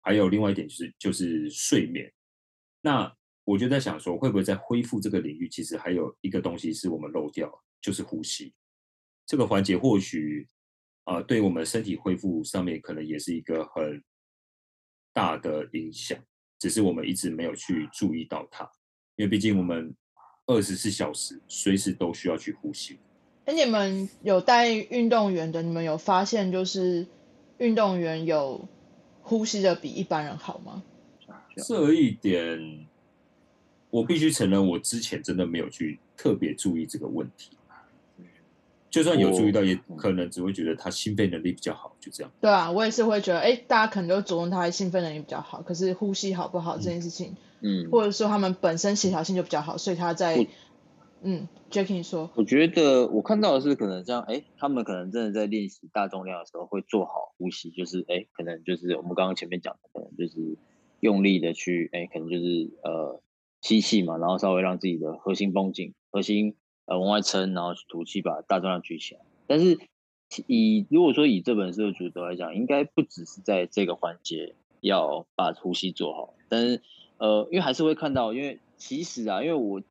[0.00, 2.12] 还有另外一点就是就是睡眠。
[2.80, 8.54] 那我就在想说，会不会在恢复这个领域，其实还有一个东西是我们漏掉，就是呼吸
[9.26, 10.48] 这个环节，或许
[11.04, 14.02] 啊、对我们身体恢复上面可能也是一个很
[15.12, 16.18] 大的影响，
[16.58, 18.64] 只是我们一直没有去注意到它，
[19.14, 19.94] 因为毕竟我们
[20.46, 22.98] 二十四小时随时都需要去呼吸。
[23.46, 27.06] 哎，你们有带运动员的，你们有发现就是
[27.58, 28.68] 运动员有
[29.22, 30.82] 呼吸的比一般人好吗？
[31.56, 32.86] 这一点。
[33.88, 37.52] 我必须承认，我之前真的没有去特别注意这个问题。
[38.90, 42.32] 就算有注意到，也可能只会觉得他心肺能力比较好，就这样。
[42.40, 50.46] 对啊，我也是会觉得，哎，大家可能都着重他的心肺能力比较好，可是呼吸好不好这件事情，嗯，或者说他们本身协调性就比较好，所以他在，
[51.28, 60.56] 嗯，Jacky 说，我觉得我看到的是，可能这样，哎，他们可能真的在练习大重量的时候会做好呼吸，就是，哎，可能就是我们刚刚前面讲的，可能就是
[61.00, 63.20] 用力的去，哎，可能就是呃。
[63.62, 69.22] 吸气嘛，然后稍微让自己的核心绷紧，核心呃往外撑，然后去吐气把大重量举起来。
[69.48, 69.78] 但是
[70.46, 76.34] 以如果说以这本书的主轴来讲，应该不只是在这个环节要把呼吸做好。
[76.48, 76.82] 但是
[77.18, 79.82] 呃，因为还是会看到，因为其实啊，因为我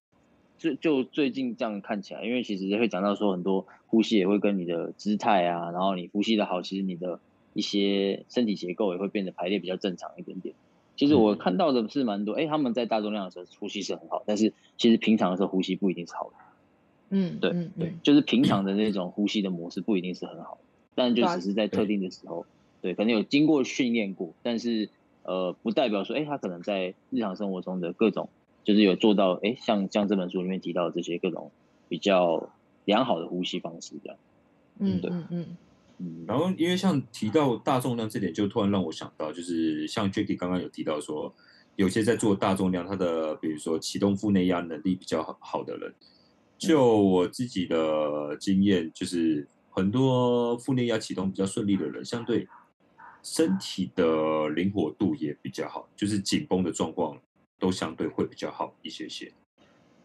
[0.57, 7.19] 就就最近这样看起来，因为其实也会讲到说很多呼吸也会跟你的姿态啊，然后你呼吸的好，其实你的
[7.53, 10.55] 一些身体结构也会变得排列比较正常一点点。
[10.97, 16.35] 其实我看到的是蛮多，哎、欸，他们在大重量的时候呼吸是很好，但是其实平常的时候呼吸不一定是好的。
[17.09, 20.57] 嗯，对嗯对，就是平常的那种呼吸的模式不一定是很好，
[20.95, 22.45] 但就只是在特定的时候，
[22.81, 24.89] 对，可能有经过训练过，但是
[25.23, 28.29] 呃，不代表说，哎、欸，他可能在日常生活中的各种，
[28.65, 31.49] 就是有做到，哎、欸，像像这本书里面提到的这些各种
[31.87, 32.49] 比较
[32.83, 34.17] 良好的呼吸方式这样。
[34.79, 35.57] 嗯，对，嗯嗯。
[35.97, 41.33] 嗯，然后因为像提到大重量这点，就突然让我想到，就是像 Jacky 刚刚有提到说，
[41.77, 45.93] 有些在做大重量，他的比如说启动腹内压能力比较好的人，
[46.57, 52.45] 就我自己的经验，就是很多腹内压启动比较顺利的人，相对
[53.23, 57.17] 身体的灵活度也比较好，就是紧绷的状况
[57.59, 59.31] 都相对会比较好一些些。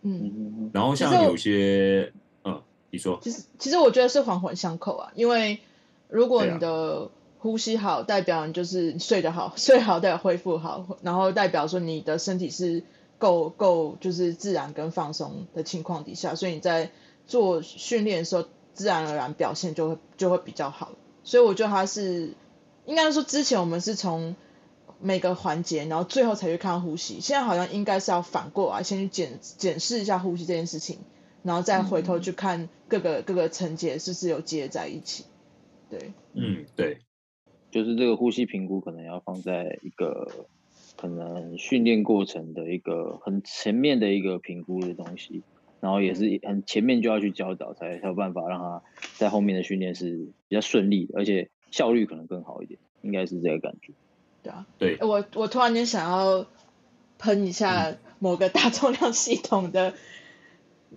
[0.02, 2.12] 嗯，然后像有些，
[2.44, 5.60] 嗯，你说，其实其实我觉得是环环相扣啊，因为
[6.08, 12.82] 如果你的呼吸好，代表你就是睡得好， 睡好代表恢复好，然后代表说你的身体是
[13.18, 16.90] 够够就是自然跟放松的情况底下，所以你在
[17.26, 20.92] 做训练的时候，自然而然表现就会就会比较好。
[21.24, 22.34] 所以我觉得它是
[22.86, 24.34] 应该说之前我们是从
[25.02, 27.20] 每个环节，然后最后才去看呼吸。
[27.20, 30.98] 现在好像应该是要反过来，先去检检视一下呼吸这件事情，
[31.42, 35.24] 然后再回头去看各个、嗯、各个层级是不是有接在一起。
[35.88, 36.98] 对，嗯，对，
[37.70, 40.46] 就是这个呼吸评估可能要放在一个
[40.96, 45.42] 可能训练过程的一个很前面的一个评估的东西，
[45.80, 48.82] 然后也是很前面就要去教导，才才有办法让他
[49.16, 53.94] 在后面的训练是比较顺利的，而且效率可能更好一点，应该是这个感觉。
[54.42, 56.46] 对啊，对，我我突然间想要
[57.18, 59.92] 喷一下某个大重量系统的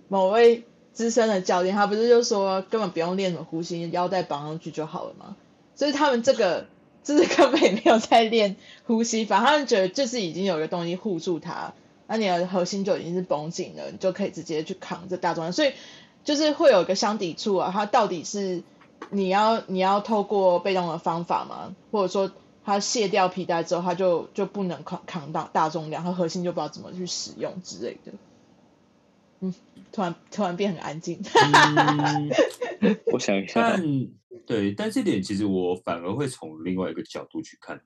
[0.08, 5.36] 某位资深的教练，他不是就说根本不用练什么呼吸，腰带绑上去就好了吗？
[5.74, 6.66] 所以他们这个
[7.02, 11.74] 就是根本也没有在练呼吸，反正他们觉得就是已经有一个东西护住它，
[12.06, 15.72] 那你的核心就已经是绷紧了，你就可以直接去扛这大重量，所以
[16.24, 18.62] 就是会有一个相抵触啊，它到底是
[19.10, 21.74] 你要你要透过被动的方法吗？
[21.92, 22.32] 或者说？
[22.64, 28.12] 他卸掉皮带之后，他就就不能扛扛大大重量，他核心就不知道怎么去使用之类的。
[29.40, 29.54] 嗯，
[29.92, 31.20] 突然突然变很安静。
[32.80, 33.76] 嗯、 我想一下。
[33.76, 34.08] 但
[34.46, 37.80] 对，但这点其实我反而会从另外一个角度去看。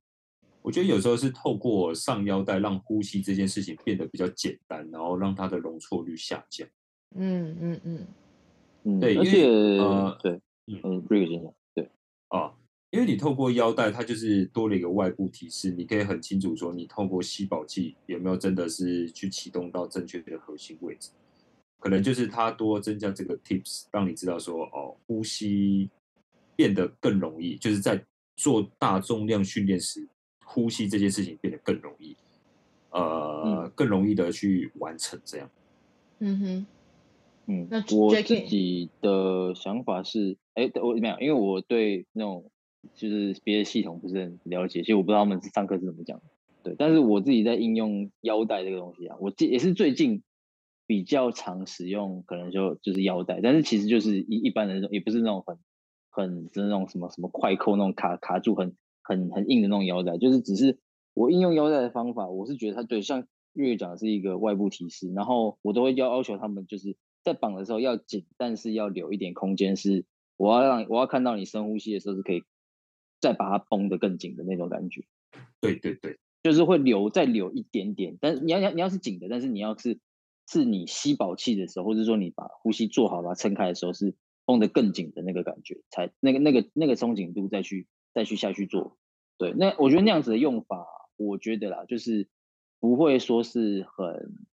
[0.62, 6.68] 我觉得有时候是透过上腰带，让呼吸这件事情变得比较简单，然后让它的容错率下降。
[7.14, 8.06] 嗯嗯嗯。
[8.84, 11.90] 嗯，对，而且呃，对，嗯，瑞克先生，对，
[12.28, 12.52] 啊。
[12.90, 21.10] 因为你透过腰带，它就是多了一个外部提示，你可以很清楚说，你透过吸饱器有没有真的是去启动到正确的核心位置，
[21.78, 25.90] 可能就是它多增加这个 tips，让你知道说，哦，呼吸
[26.56, 28.02] 变得更容易，就是在
[28.36, 30.08] 做大重量训练时，
[30.46, 32.16] 呼吸这件事情变得更容易，
[32.88, 35.50] 呃，嗯、更容易的去完成这样。
[36.20, 36.66] 嗯哼，
[37.48, 42.50] 嗯，那我自己的想法是，哎，我没有，因为我对那种。
[42.94, 46.20] 就是别的系统不是很了解，其实我不知道他们是上课是怎么讲。
[46.64, 50.22] 对，但是我自己在应用腰带这个东西啊，我也是最近
[50.86, 55.56] 比较常使用，可能就就是腰带，但是其实就是一一般的那种，也不是那种很
[56.10, 60.78] 很就是那种什么什么快扣那种卡卡住很很很硬的那种腰带，就是只是
[61.14, 70.04] 我应用腰带的方法，我是觉得它对，像月月讲的是一个外部提示，然后我都会要要求他们就是在绑的时候要紧，但是要留一点空间，是
[70.36, 72.42] 我要让我要看到你深呼吸的时候是可以。
[73.20, 75.04] 再把它绷得更紧的那种感觉，
[75.60, 79.98] 对对对，就是会留再留一点点，但是你要你要你要是紧的，但是你要是
[80.48, 88.96] 是你吸饱气的时候，或者说你把呼吸做好把它撑开的时候，是绷得更紧的那个感觉，才那个那个那个松紧度再去再去下去做。
[89.36, 92.28] 对，那我觉得那样子的用法，我觉得啦，就是
[92.80, 94.06] 不会说是很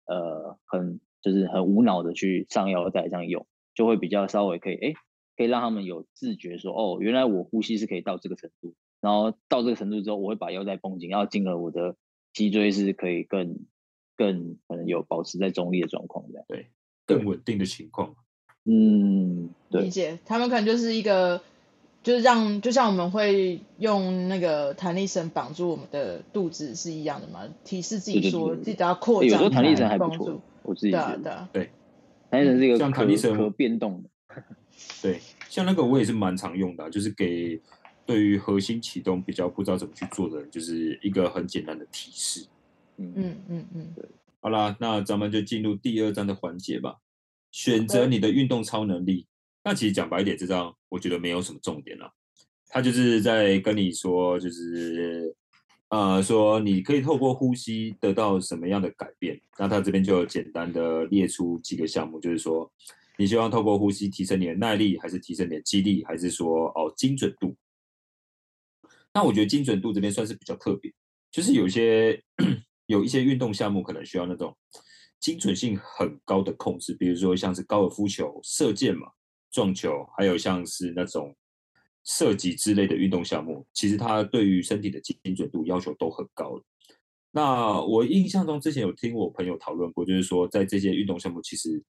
[0.05, 4.87] 呃很就是很无脑的去上腰再这样用，就会比较稍微可以哎。
[4.89, 4.95] 诶
[5.39, 11.95] 可以让他们有自觉说，哦，原来我呼吸是可以到这个程度，然后到这个程度之后，我会把腰带绷紧，然后进而我的
[12.33, 13.55] 脊椎是可以更
[14.17, 16.67] 更可能有保持在中立的状况，这样对，
[17.05, 18.17] 更稳定的情况。
[18.65, 19.83] 嗯，对。
[19.83, 21.41] 理解，他们可能就是一个，
[22.03, 29.29] 就是让就像我们会用那个弹力绳绑住我们的肚子是一样的嘛，提示自己说自己要扩张。
[29.31, 31.17] 有时候弹力绳还不错，我自己觉得。
[31.23, 31.69] 对啊，对，
[32.29, 34.09] 弹力绳是一个可弹力绳可变动的。
[35.01, 37.59] 对，像那个我也是蛮常用的啊，就是给
[38.05, 42.45] 对于核心启动比较不知道怎么去做的人，就是一个很简单的提示。
[42.97, 44.05] 嗯嗯嗯嗯，对。
[44.39, 46.97] 好啦，那咱们就进入第二章的环节吧。
[47.51, 49.25] 选择你的运动超能力。
[49.63, 52.13] 那其实讲白一点，这张我觉得没有什么重点了。
[52.67, 55.35] 他就是在跟你说，就是
[55.89, 59.41] 呃，说你可以透过呼吸得到什么样的改变。
[59.57, 62.71] 那他这边就简单的列出几个项目，就是说。
[63.19, 67.53] 你希望透过呼吸提升你的耐力，还是提升你的肌力，还是说哦精准度？
[69.13, 70.89] 那我觉得精准度这边算是比较特别，
[71.29, 72.23] 就是有些
[72.87, 74.55] 有一些运动项目可能需要那种
[75.19, 79.09] 精准性很高的控制，比如说像是高尔夫球、射箭嘛、
[79.51, 81.35] 撞球，还有像是那种
[82.05, 86.57] 射击之类的运动项目，其实它对于身体的精准度要求都很高。
[87.31, 91.83] 那我印象中之前有听我朋友讨论过，就是说在这些运动项目其实。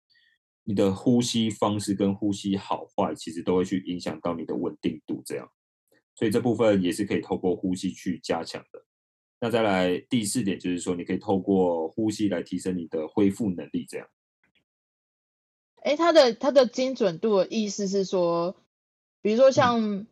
[0.69, 5.49] 你的呼吸方式跟呼吸好坏，其实都会去影响到你的稳定度，这样，
[6.13, 8.83] 所以这部分也是可以透过呼吸去加强的。
[9.39, 14.07] 那再来第四点就是说，你可以透过呼吸来提升你的恢复能力，这样。
[15.77, 18.55] 哎，它的它的精准度的意思是说，
[19.23, 20.07] 比如说像、嗯、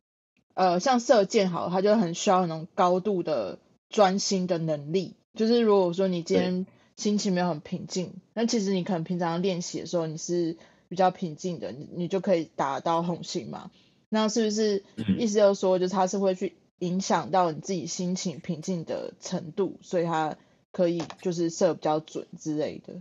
[0.56, 5.18] 呃像射箭好，它就很需要那种高度的专心的能力。
[5.36, 6.66] 就是如果说你今天
[6.98, 10.58] 心情没有很平静，那其实你可能平常练习的时候你是
[10.90, 13.72] 比较平静的，你你就可以达到红心嘛。
[14.10, 14.84] 那是不是
[15.18, 20.38] 意思就是说，就是它是会去影响到你自己心情平静的程度，所以它
[20.74, 22.94] 可以就是射比较准之类的。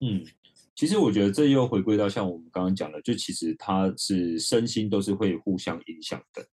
[0.00, 0.26] 嗯。
[0.74, 6.44] 其实我觉得这又回归到像我们刚刚讲的，就其实它是身心都是会互相影响的，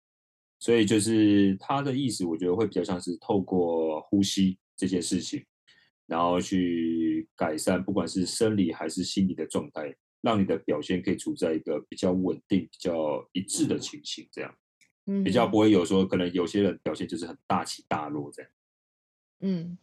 [0.60, 5.44] 所以就是它的意思，我觉得会比较像是透过呼吸这件事情，
[6.10, 14.54] 然后去改善不管是生理还是心理的状态，让你的表现可以处在一个比较稳定、比较一致的情形，这样，
[15.06, 18.52] 嗯，比较不会有说可能有些人表现就是很大起大落这样，
[19.42, 19.78] 嗯。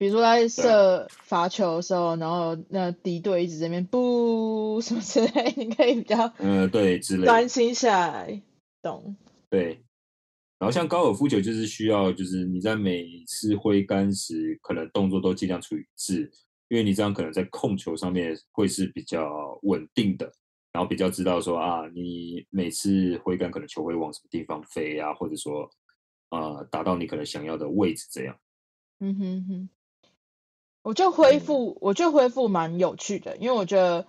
[0.00, 8.40] 比如说在射罚球的时候，然后那敌队一直在那边不什么之类， 你可以比较嗯对之类专心下来，
[8.80, 9.16] 懂？
[9.50, 9.82] 对。
[10.58, 16.30] 然后像高尔夫球就是需要，就是你在每次挥杆时，可能动作都尽量处于一致，
[16.68, 20.32] 因为你这样可能在控球上面会是比较稳定的，
[20.72, 25.70] 然后比较知道说啊，你每次挥杆可能球会往什么地方飞啊，或者说
[26.30, 28.36] 啊达到你可能想要的位置这样。
[29.00, 29.68] 嗯哼哼。
[30.82, 34.06] 我觉得恢复，我觉得恢复蛮有趣的，因为我觉得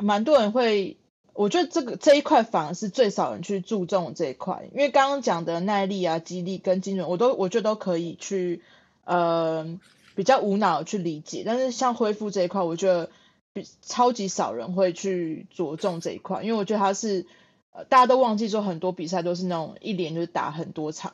[0.00, 0.96] 蛮多人会，
[1.36, 8.62] 我觉得这个这一块反而是最少人去注重这一块，因为刚刚讲的耐力啊、肌力跟精准，我都我觉得都可以去，
[9.04, 9.78] 呃，
[10.14, 13.10] 比较无脑去理解，但是像恢复这一块，我觉得
[13.52, 17.26] 比超级少人会去着重这一块，因为我觉得它是，
[17.88, 21.12] 大家都忘记说很多比赛都是那种一连就是打很多场，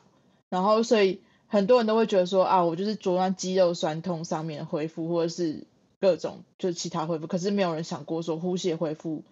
[0.49, 1.21] 然后所以。
[1.45, 5.67] 很多人都会觉得说啊，我就是着重肌肉酸痛上面的恢复，或者是
[6.01, 9.23] 各种就是其他恢复，可是没有人想过说呼吸恢复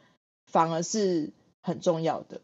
[0.46, 1.32] 反而是
[1.62, 2.42] 很重要的。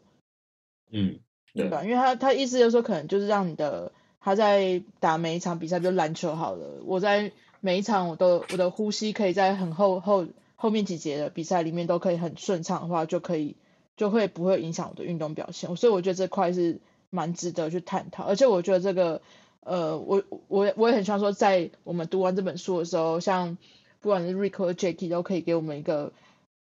[0.90, 1.18] 嗯，
[1.54, 1.82] 对吧？
[1.84, 10.26] 因为他他意思就是说，可能就是让你的他在打每一场比赛，比如篮球好了，我在每一场我都我的呼吸可以在很后后
[10.56, 13.56] 后面几节的比赛里面都可以很顺畅的话，就可以
[13.96, 15.74] 就会不会影响我的运动表现。
[15.76, 16.80] 所以我觉得这块是
[17.10, 19.20] 蛮值得去探讨，而且我觉得这个。
[19.60, 23.58] 呃，我我我也很希望说，在我们读完这本书的时候，像
[24.00, 26.14] 不管是 Rick 或 Jackie 都可以给我们一个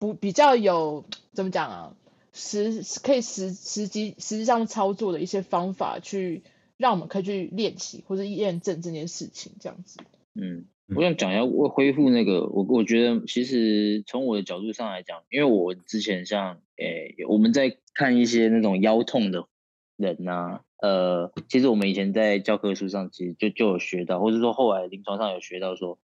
[0.05, 1.03] 不比较有
[1.33, 1.95] 怎么讲啊，
[2.31, 6.43] 实可以实实际实际上操作的一些方法，去
[6.77, 9.99] 让我们可以去练习或者验证这件事情，这样子。
[10.35, 19.47] 嗯，我想讲一下，恢复那个，我我觉得其实从我的角度上来讲，因为我之前像诶、我们在看一些那种腰痛的
[19.97, 25.97] 人呐、呃，其实我们以前在教科书上其实就就有学到，或者说后来临床上有学到说，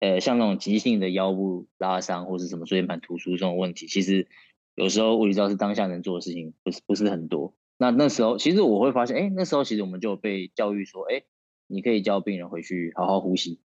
[0.00, 4.26] 呃，像那种急性的腰部拉伤或是什么椎间盘突出这种问题，其实
[4.74, 7.54] 有时候物理治疗师当下能做的事情不是不是很多。
[7.78, 11.22] 那那时候其实我会发现，哎，那时候其实我们就被教育说，哎，
[11.68, 13.60] 你可以教病人回去好好呼吸，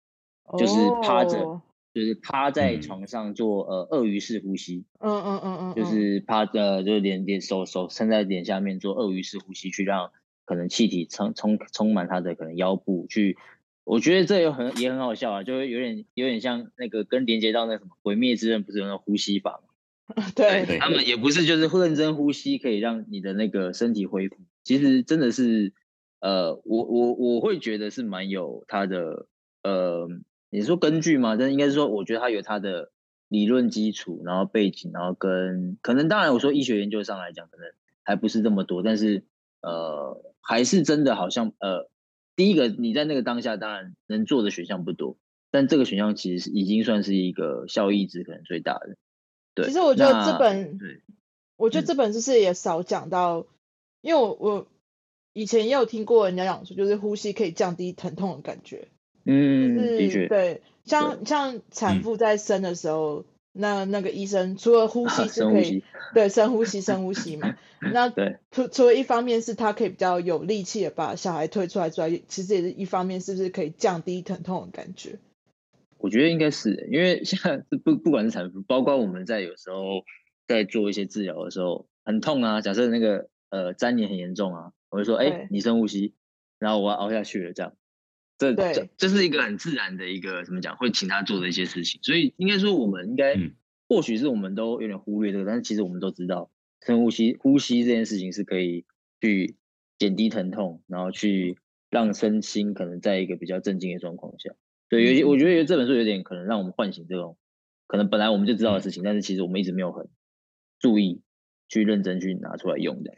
[0.58, 1.40] 就是趴着。
[1.40, 1.60] Oh.
[1.94, 10.10] 就是趴在床上做呃鳄鱼式呼吸，嗯嗯嗯嗯，就是趴着，就是脸脸手手撑在脸下面做鳄鱼式呼吸，去让
[10.46, 13.38] 可能气体充充充满他的可能腰部去。
[13.84, 20.24] 我觉得这有很也很好笑啊，就会有点有点像那个跟连接到那什么鬼灭之刃不是有那呼吸法吗？
[20.36, 24.38] 对，对他们也不是就是认真呼吸可以让你的那个身体恢复。
[24.64, 25.74] 其实真的是
[26.20, 29.28] 呃，我我我会觉得是蛮有它的
[29.64, 30.08] 呃。
[30.54, 31.38] 你说根据吗？
[31.38, 32.92] 但是应该是说，我觉得它有它的
[33.30, 37.68] 理论基础，然后背景，然后跟可能当然我说医学研究上来讲，可能
[38.04, 39.24] 还不是这么多，但是
[39.62, 41.90] 呃，还是真的好像呃，
[42.36, 45.18] 第一个你在那个当下当然能做的选项不多，
[45.52, 48.96] 但这个选项其实已经算是一个效益值可能最大的。
[49.54, 51.02] 对，其实我觉得这本，对，
[51.58, 53.48] 我觉得这本就是也少讲到，嗯、
[54.02, 54.68] 因为我我
[55.34, 58.88] 以前也有听过人家讲说，就是呼吸可以降低疼痛的感觉。
[59.26, 67.56] 嗯，的确，对，像对像产妇在生的时候，嗯、那那个医生除了呼吸是可以，啊、对，深呼吸，深呼吸嘛。
[67.94, 75.18] 那对，除除了一方面是他可以比较有力气的把小孩推出来之外，其实也是一方面是不是可以降低疼痛的感觉？
[75.98, 80.04] 我觉得应该是，因为现在不不管是产妇，包括我们在有时候
[80.48, 82.62] 在做一些治疗的时候，很痛啊。
[82.62, 86.14] 假设那个呃粘连很严重啊，我就说，哎对，你深呼吸，
[86.58, 87.74] 然后我要熬下去了，这样。
[88.42, 93.54] 这这这是一个很自然的一个怎么讲，会请他做的一些事情，所以应该说我们应该，嗯、
[93.88, 96.50] 或许是我们都有点忽略这个，但是其实我们都知道，
[96.84, 98.86] 深呼吸呼吸这件事情是可以
[99.20, 99.56] 去
[100.00, 101.60] 减低疼痛，然后去
[101.92, 104.50] 让身心可能在一个比较镇静的状况下。
[104.90, 107.38] 对，有些我觉得这本书有点可能让我们唤醒这种
[107.86, 110.10] 可能本来我们就知道的事情，嗯、但是其实我们一直没有很
[110.80, 111.22] 注意
[111.70, 113.14] 去认真去拿出来用的。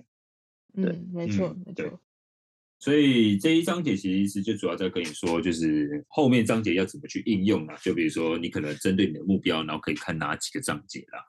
[0.76, 2.00] 对，嗯、没错，没错。
[2.84, 7.78] 所以这一章节其实就主要在跟你说，就是后面章节要怎么去应用啊。
[7.82, 11.24] 就比如说，你可能针对你的目标，然后可以看哪几个章节啦。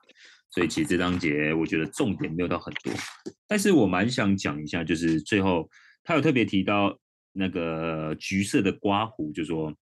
[0.49, 2.91] 所以其实这章节我觉得重点没有到很多，
[3.47, 5.69] 但是我蛮想讲一下，就是最后
[6.03, 6.99] 他有特别提到
[7.31, 9.73] 那个橘色的刮胡，就说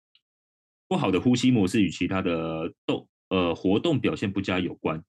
[0.88, 5.03] 不好的呼吸模式与其他的动呃活动表现不佳有关。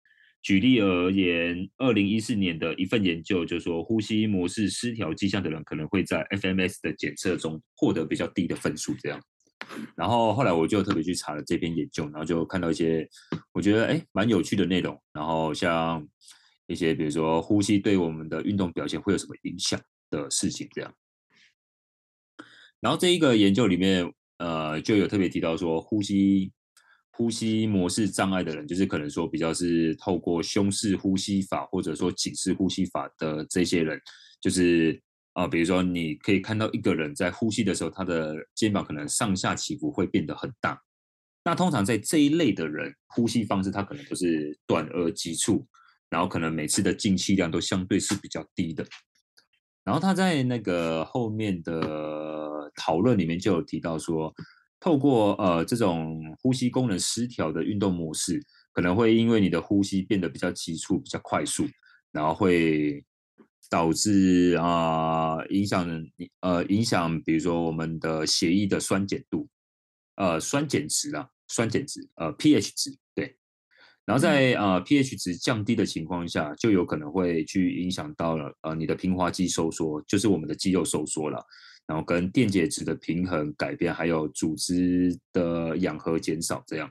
[0.45, 8.95] 举例而言，二零一四年的一份研究就说，呼吸模式失调迹象的人可能会在 FMS 的检测中获得比较低的分数。
[9.01, 9.19] 这样，
[9.97, 13.09] 然后后来我就特别去查了这篇研究，然后就看到一些
[13.53, 15.03] 我觉得哎蛮有趣的内容。
[15.15, 16.07] 然后像
[16.67, 19.81] 一些比如说呼吸对我们的运动表现会有什么影响
[20.11, 20.95] 的事情这样。
[22.81, 26.53] 然后这一个研究里面，呃，就有特别提到说呼吸。
[27.17, 34.01] 呼吸模式障碍的人，就是可能说比较是透过胸式呼吸法，或者说颈式呼吸法的这些人，
[34.41, 35.01] 就是
[35.33, 40.81] 啊、比如说你可以看到一个人在呼吸的时候，他的肩膀可能上下起伏会变得很大。
[41.45, 45.65] 那通常在这一类的人，呼吸方式他可能都是短而急促，
[46.11, 48.85] 然后可能每次的进气量都相对是比较低的。
[49.85, 54.35] 然后他在那个后面的讨论里面就有提到说。
[54.85, 58.39] 透过呃这种呼吸功能失调的运动模式，
[58.71, 61.67] 可能会因为你的呼吸变得比较急促、比较快速，
[62.13, 63.03] 然后会
[63.71, 65.89] 导致啊、呃、影响
[66.41, 69.49] 呃影响，比如说我们的血液的酸碱度，
[70.17, 73.35] 呃酸碱值啊酸碱值呃 pH 值对，
[74.05, 81.43] 然后在呃 pH 值降低的情况下，就有可能会去影响到了呃你的平滑肌收缩，就是我们的肌肉收缩了。
[81.87, 86.91] 然后跟电解质的平衡改变，还有组织的氧合减少，这样，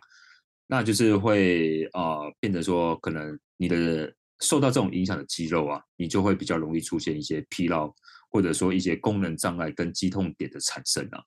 [0.67, 7.93] 那就是会啊、呃，变得说可能你的受到这种影响的肌肉啊，你就会比较容易出现一些疲劳，
[8.29, 11.21] 或者说一些功能障碍跟肌痛点的产生啊。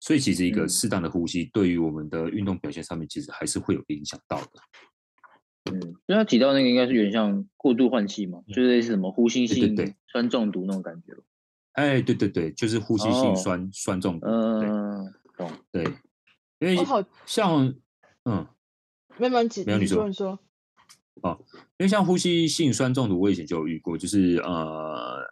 [0.00, 4.50] 所以其实一个适当的呼吸，对于我们的运动表现上面，其实还是会有影响到的。
[5.72, 5.74] 嗯，
[6.06, 9.74] 因为他提到那个应该是有点像过度换气嘛，嗯、就是类似什么呼吸性
[10.06, 11.14] 酸中毒那种感觉。
[11.78, 14.26] 哎，对对对，就是呼吸性酸、oh, 酸中毒。
[14.26, 15.14] 嗯，
[15.70, 15.84] 对，
[16.58, 16.84] 对，因为
[17.24, 17.72] 像，
[18.24, 18.44] 嗯，
[19.16, 20.36] 没问题，没有你说，你说。
[21.22, 21.38] 哦，
[21.76, 25.24] 因为像呼吸性酸中毒，我以前就有遇过，就是呃，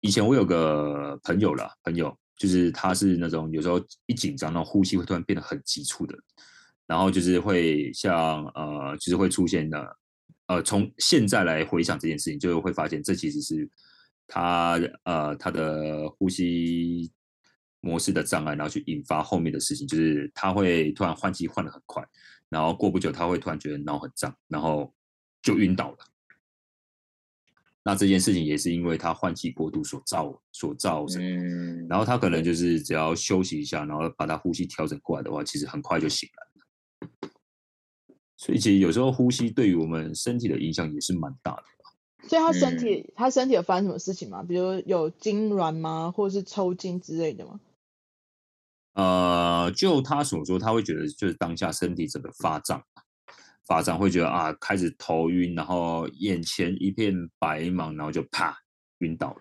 [0.00, 6.16] 以前我有个朋友啦，朋友，就是他是那种有时候一紧张，那呼吸会突然变得很急促的，
[6.86, 9.96] 然后就是会像呃，就是会出现的，
[10.46, 13.68] 呃，从现在来回想这件事情，就会发现这其实是。
[14.26, 17.12] 他呃，他的呼吸
[17.80, 22.02] 模式的障碍，然后去引发后面的事情，就是他会突然换气换的很快，
[22.48, 24.92] 然后过不久他会突然觉得脑很胀，然后
[25.42, 25.98] 就晕倒了。
[27.86, 31.22] 那这件事情也是因为他换气过度所造所造成。
[31.22, 31.86] 嗯。
[31.86, 37.30] 然后他可能就是只要休息一下，然后把他呼吸调整过来的话，其实很快就醒来了。
[38.38, 41.64] 所以其实有时候呼吸对于我们身体的影响也是蛮大的。
[42.26, 44.42] 所以他身体，嗯、他身体有发生什么事情吗？
[44.42, 47.60] 比如有痉挛吗，或者是抽筋之类的吗？
[48.94, 52.82] 呃，就他所说，他会觉得就是当下身体整个发胀，
[53.66, 58.56] 发胀会觉得啊，开始头晕，然后眼前一片白茫，然后就啪
[58.98, 59.40] 晕倒了。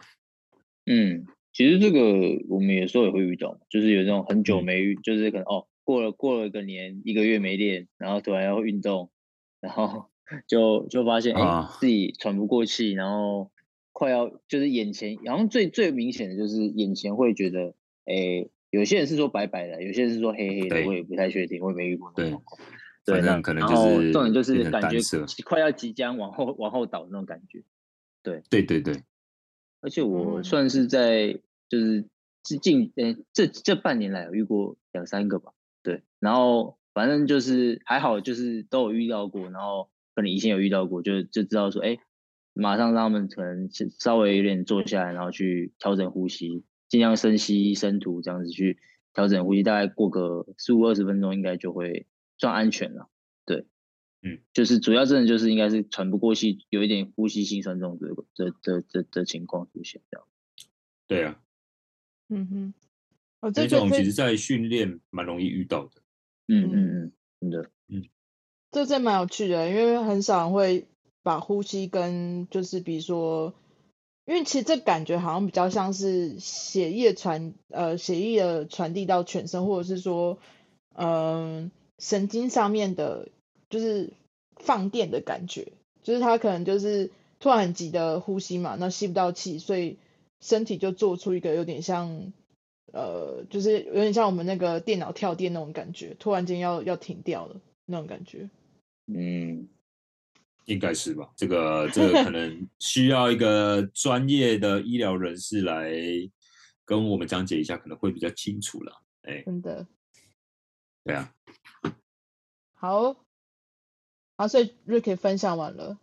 [0.86, 2.02] 嗯，其实这个
[2.50, 9.10] 我们有时候也会遇到，就是有这种很久没，嗯、就是可能哦，过了过了一个年，一个月没练，然后突然要运动，
[9.62, 10.10] 然后。
[10.48, 13.52] 就就发现，哎、欸，自己喘不过气，然后
[13.92, 22.12] 快要就是眼前，然后最最明显的就是眼前会觉得，哎、欸，有些人是说白白的，有些人是说黑黑的，我也不太确定，我也没遇过。
[22.16, 22.34] 对，
[23.06, 24.98] 对，那可能就是重点就是感觉
[25.46, 27.64] 快要即将往后往后倒那种感觉。
[28.24, 29.04] 对，对对对。
[29.82, 32.06] 而且我算是在就是
[32.42, 35.52] 近，呃、欸，这这半年来有遇过两三个吧。
[35.84, 39.90] 对，然后反正就是还好，就是都有遇到过，然后。
[40.14, 41.98] 可能以前有遇到过，就就知道说，哎，
[42.54, 48.80] 马上让他们可能稍微有点坐下来，然后去调整呼吸，尽量深吸深吐，这样子去
[49.14, 52.06] 调整呼吸，大概过个十五二十分钟，应该就会
[52.38, 53.10] 算安全了。
[53.46, 53.66] 对，
[54.22, 60.28] 嗯，就是主要真的就是应该是喘不过气，有一点呼吸性酸中毒的的的的情况出现这样。
[61.08, 61.42] 对啊，
[62.30, 62.74] 嗯哼，
[63.42, 66.02] 哦，这种其实在训练蛮容易遇到的。
[66.48, 67.12] 嗯嗯嗯，
[67.42, 68.04] 真的，嗯。
[68.74, 70.88] 这真蛮有趣的，因为很少人会
[71.22, 73.54] 把呼吸跟就是比如说，
[74.26, 80.40] 因为其实这感觉好像比较像是血液传呃血液的传递到全身，或者是说
[80.96, 81.70] 嗯、
[82.00, 83.30] 神经上面的，
[83.70, 84.12] 就是
[84.58, 90.00] 放电的感觉，就是他可能就是突然很急的呼吸嘛，那吸不到气，所以
[90.42, 92.34] 身体就做出一个有点像，
[92.92, 98.50] 呃，就是有点像我们那个电脑跳电那种感觉，突然间要要停掉了那种感觉。
[99.08, 99.68] 嗯，
[100.66, 101.30] 应该是吧？
[101.36, 105.92] 这个这个可能 需要一个专业的医疗人士来
[106.86, 109.04] 跟我们讲解一下，可能会比较清楚了。
[109.24, 109.88] 哎，真的。
[111.04, 111.34] 对啊。
[112.74, 113.26] 好。
[114.36, 116.00] 好，所以 Ricky 分享完了。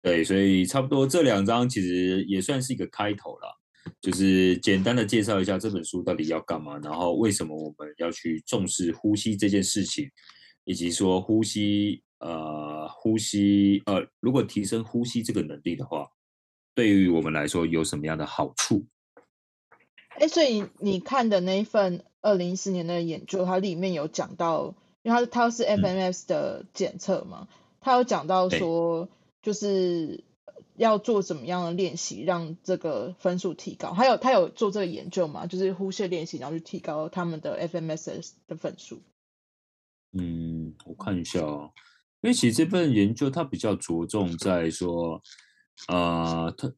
[0.00, 3.60] 对，所以差不多这两章其实也算是一个开头了，
[4.00, 10.08] 就是简单的介绍一下这本书到底要干嘛，然后为什么我们要去重视呼吸这件事情，
[10.64, 16.10] 以及说呼吸，呃，呼吸，呃，如果提升呼吸这个能力的话，
[16.74, 18.86] 对于我们来说有什么样的好处？
[20.18, 24.74] 哎，所以你看的那一份二零一四年的研究，它里面有讲到。
[25.06, 27.46] 因为它它是 FMS 的检测嘛，
[27.82, 29.10] 他、嗯、有讲到说，
[29.42, 30.24] 就是
[30.76, 33.92] 要做怎么样的练习让这个分数提高。
[33.92, 39.02] 还有他有做这个研究嘛，就是呼吸练习，然后去提高他们的 FMS 的分数。
[40.16, 41.70] 嗯，我看一下哦，
[42.22, 45.20] 因为其实这份研究它比较着重在说，
[45.88, 46.72] 呃，他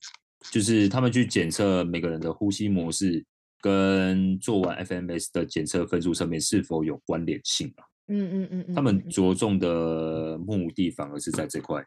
[0.50, 3.24] 就是他们去检测每个人的呼吸模式
[3.60, 7.84] 跟做完 FMS 的检测分数上面是否有关联性啊。
[8.08, 11.84] 嗯嗯嗯嗯，他们着重的目的反而是在这块，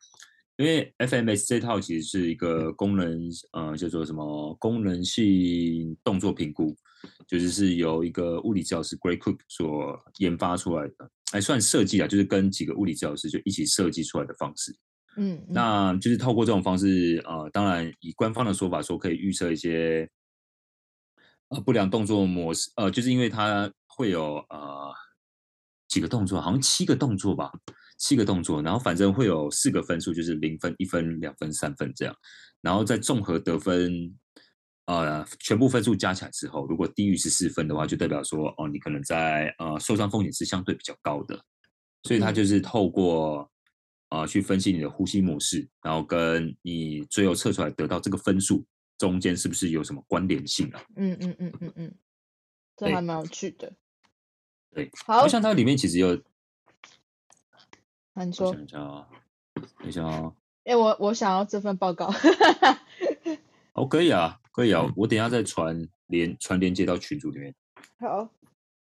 [0.58, 6.76] 因为 FMS 这套其实是一个功能，呃，叫做什么功能性动作评估，
[7.26, 14.76] 就是是由一个物理教师 Gray Cook 所研发出来的，还算设计啊，就是跟几个物理治疗师就一起设计出来的方式。
[15.18, 20.10] 嗯，嗯，那就是透过这种方式，呃，当然以官方的说法说可以预测一些，
[21.50, 24.94] 呃，不良动作模式，呃，就是因为它会有呃。
[25.90, 27.52] 几个动作，好像七个动作吧，
[27.98, 32.16] 七个动作，然后反正会有四个分数，就是零分、一分、两分、三分这样，
[32.62, 34.16] 然后再综合得分，
[34.90, 41.40] 呃，全部分数加起来之后，如果低于十四分的话，就代表说，哦，你可能在呃受伤风险是相对比较高的，
[42.02, 43.48] 所以它就是透过
[44.10, 48.66] 呃去分析你的呼吸模式，然后跟你最后测出来得到这个分数
[48.98, 50.82] 中间是不是有什么关联性啊？
[50.96, 51.96] 嗯嗯嗯嗯嗯，
[52.76, 53.72] 这还蛮有趣的。
[54.74, 56.20] 对，好，像它里面其实有，
[58.14, 59.08] 那你说，等一下啊，
[59.78, 60.34] 等一下啊，
[60.64, 62.12] 哎，我我想要这份报告，
[63.74, 67.56] 哦，可以啊，可以啊，我等一下再传连传连接到群组里面，
[67.98, 68.30] 好，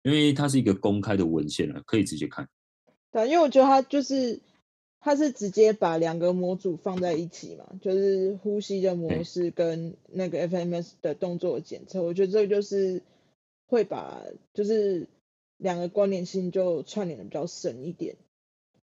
[0.04, 2.48] 因为它是一个公开的文献啊，可以直接看，
[3.12, 4.40] 对，因为我觉得它就是
[5.00, 13.02] 它是直接把两个模组放在一起嘛，就是呼吸的模式跟那个 FMS 的动作检测，我觉得这个就是
[13.66, 14.22] 会把
[14.54, 15.08] 就是。
[15.58, 18.18] 两个关联性就串联的比较深一点，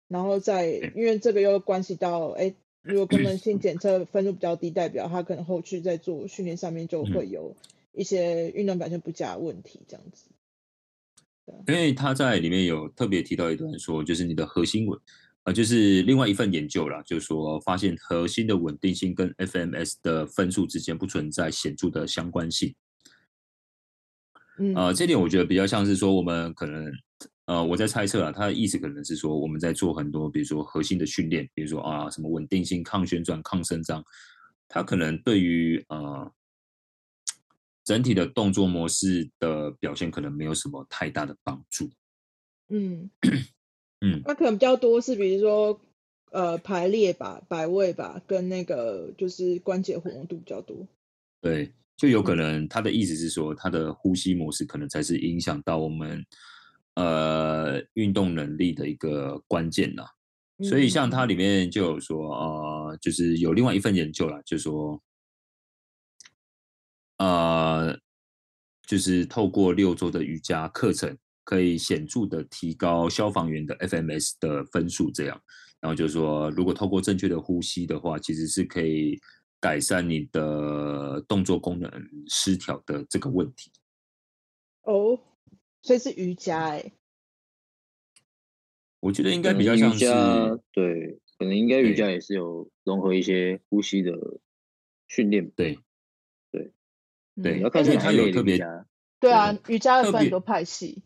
[0.08, 2.54] 然后再因为这个又关系到，哎，
[2.88, 7.56] 如果功能性检测分数比较低，代表他可能后续在做训练上面就会有
[7.94, 10.30] 一些运动表现不佳的问题，这样子。
[11.68, 15.00] 因为他在里面有特别提到一段说，就是你的核心稳，
[15.44, 22.76] 呃，就是另外一份研究啦，就是说发现核心的稳定性跟 FMS 的分数之间不存在显著的相关性。
[24.76, 26.92] 呃，这点我觉得比较像是说，我们可能，
[27.48, 34.04] 呃，我在猜测啊，他的意思可能是说，我们在做很多，比如说核心的训练，比如说啊，什么稳定性、抗旋转、抗伸张，
[34.68, 36.32] 他可能对于呃
[37.84, 41.90] 整体的动作模式的表现，可能没有什么太大的帮助。
[42.70, 43.10] 嗯
[44.02, 45.80] 嗯，那可能比较多是，比如说
[46.32, 50.88] 呃排列吧、摆位吧，跟那个就是关节活动度比较多。
[51.42, 51.74] 对。
[51.96, 56.24] 就有可能他的意思是说，他的呼吸模式可能才是影响到我们
[56.98, 60.04] 呃运动能力的一个关键呐。
[60.68, 65.02] 所以像它里面就有说，呃，就是有另外一份研究啦，就说，
[67.20, 67.98] 呃，
[68.86, 75.42] 就是透过六周的瑜伽课程，可以显著的提高消防员的 FMS 的分数，这样。
[75.80, 79.18] 然后就是说，如果透过正确的呼吸的话，其实是可以。
[79.60, 81.92] 改善你的动作功能
[82.28, 83.72] 失调的这个问题。
[84.84, 85.20] 哦，
[85.82, 86.92] 所以是瑜伽哎。
[89.00, 90.06] 我觉得应该比较像是，
[90.72, 94.12] 对，可能应该瑜伽也是有融合一些呼吸的
[95.08, 95.50] 训练。
[95.52, 95.78] 对，
[96.52, 96.74] 对，
[97.42, 98.60] 对，要看是它有特别。
[99.20, 101.04] 对啊，瑜伽有很多派系。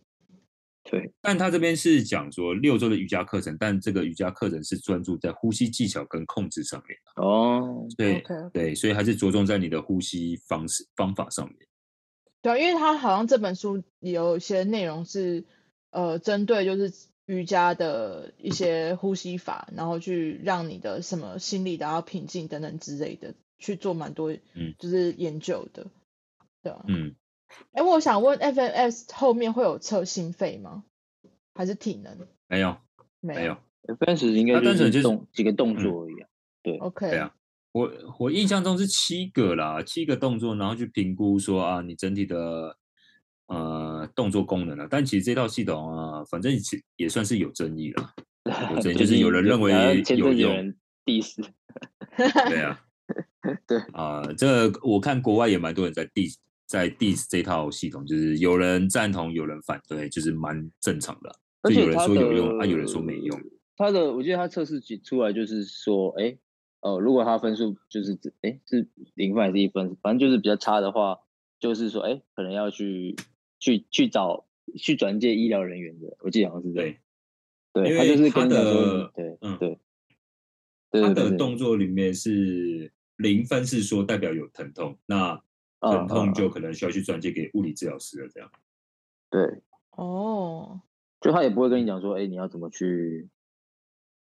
[0.84, 11.58] 对，但他这边是讲说六周的瑜伽课程，但这个瑜伽课程是专注在呼吸技巧跟控制上面哦，对对，所以还是着重在你的呼吸方式方法上面。
[12.42, 15.46] 对，因为他好像这本书有一些内容是
[15.92, 16.92] 呃针对就是
[17.26, 25.92] 瑜伽的一些呼吸法，然后去让你的什么心理达到平静等等之类的，去做蛮多，嗯，就是研究的，嗯、
[26.64, 27.16] 对啊，嗯，
[27.74, 30.84] 哎，我想问，FMS 后面会有测心肺吗？
[31.54, 32.18] 还是体能？
[32.48, 32.78] 没有，
[33.20, 36.26] 没有，FMS 应该就是动几个动作而已，
[36.64, 37.36] 对，OK，对啊，
[37.72, 42.78] 我我印象中是七个啦，七个动作，然后去评估说啊，你整体的。
[43.48, 48.14] 呃，动作功能了，但其实这套系统啊，反正其也算是有争议了。
[48.74, 51.42] 有争议就是有人认为有用，第四，
[52.48, 52.82] 对啊，
[53.68, 61.36] 对啊，这个我看国外也蛮多人在 diss 在 diss 这套系统，就是有人赞同，有人反对，就是蛮正常的。
[61.70, 63.38] 就有人说有用，啊，有人说没用。
[63.76, 66.38] 他的，我记得他测试出来就是说，哎，
[66.82, 71.20] 哦，如果他分数就是，哎，是零分还是一分，反正就是比较差的话，
[71.60, 73.16] 就是说，哎，可能要去。
[73.64, 77.00] 去去找去转介医疗人员的，我记得好像是对，
[77.72, 79.80] 对，他就是跟的，对，嗯，对，
[81.00, 85.40] 他的动作里面是零分，是说代表有疼痛，那
[85.80, 88.52] 疼痛就可能需要去转介给物理治疗师了，这样。
[89.30, 89.62] 对，
[89.92, 90.82] 哦，
[91.20, 93.30] 就他也不会跟你讲说，哎，你要怎么去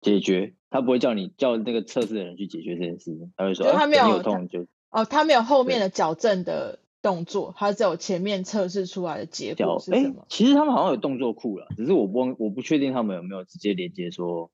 [0.00, 6.80] 解决，他不会叫你叫那个测试的人去解决这件事情，他会说，他没有痛就哦，他没有后面的矫正的。
[7.00, 10.26] 动作，他只有前面测试出来的结果是什么？
[10.28, 14.50] 其实他们好像有动作库了，只是我不我不确定他们有没有直接连接说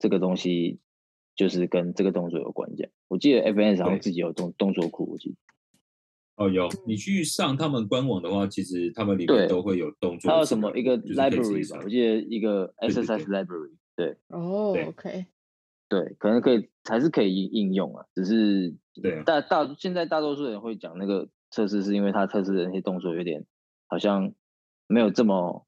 [0.00, 0.80] 这个东西
[1.36, 2.88] 就是跟这个动作有关系。
[3.06, 5.36] 我记得 FNS 好像自己有动动作库，我记得。
[6.44, 10.28] 哦，有，你去上他们官网的话，其实他们里面都会有动作。
[10.28, 11.80] 还有什么一个 library 吧？
[11.84, 13.76] 我记得一个 exercise library。
[14.06, 14.16] 对。
[14.28, 15.26] 哦，OK。
[15.88, 21.28] 对，可能可以还是可以应应用啊，只是对大大现在大多数人会讲那个。
[21.52, 23.44] 测试是因为他测试的那些动作有点
[23.88, 24.32] 好像
[24.86, 25.66] 没有这么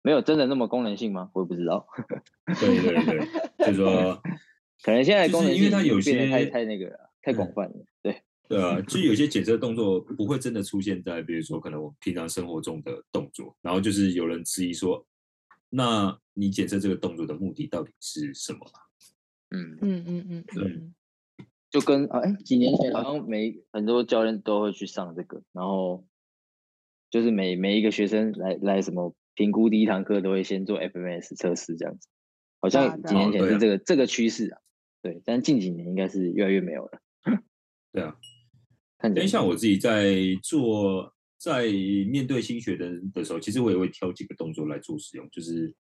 [0.00, 1.28] 没有真的那么功能性吗？
[1.34, 1.86] 我也不知道。
[2.58, 3.26] 对对对，
[3.58, 4.18] 就是说
[4.82, 7.84] 可能现在功能性因为它有些太太那个了，太广泛了。
[8.00, 15.06] 对对啊，就有些检测动作不会真的出现在，比如说可能我平常生活中的动作，然后就是有人质疑说，
[15.74, 18.60] 那你检测这个动作的目的到底是什么？
[19.50, 20.90] 嗯嗯嗯嗯，对。
[21.70, 26.06] 就跟啊，哎，几年前好像每很多教练都会去上这个，然后
[27.10, 32.08] 就是每每一个学生来来什么评估第一堂课都会先做 FMS 测试这样子，
[32.60, 34.60] 好像几年前是这个、啊啊、这个趋势啊，
[35.02, 37.00] 对，但近几年应该是越来越没有了。
[37.92, 38.16] 对啊，
[39.02, 41.13] 因为像我自己在做
[41.44, 41.70] 在
[42.10, 45.74] 面对新学的的时候，其实我也会挑几个动作来做使用，就是。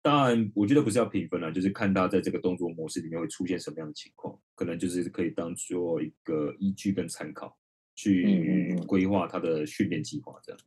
[0.00, 7.58] 当然，我觉得不是要评分了，就是看他在这个动作模式里面会出现什么样的情况，可能就是可以当做一个依据跟参考，
[7.96, 10.60] 去规划他的训练计划这样。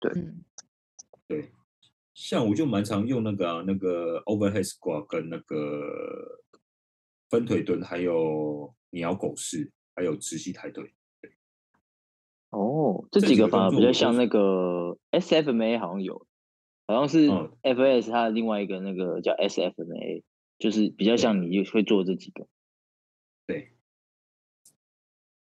[0.00, 0.12] 对，
[1.28, 1.50] 对，
[2.14, 6.42] 像我就蛮常用那个、啊、那个 overhead squat 跟那个
[7.28, 10.90] 分腿蹲，还有鸟狗式，还有直膝抬腿。
[12.54, 12.60] 对。
[12.60, 16.26] 哦，这几个反而比较像那个 SFMA 好像有。
[16.86, 17.30] 好像是
[17.62, 20.22] FS，它的另外一个那个叫 SFMA，
[20.58, 22.46] 就是比较像你会做这几个。
[23.46, 23.70] 对，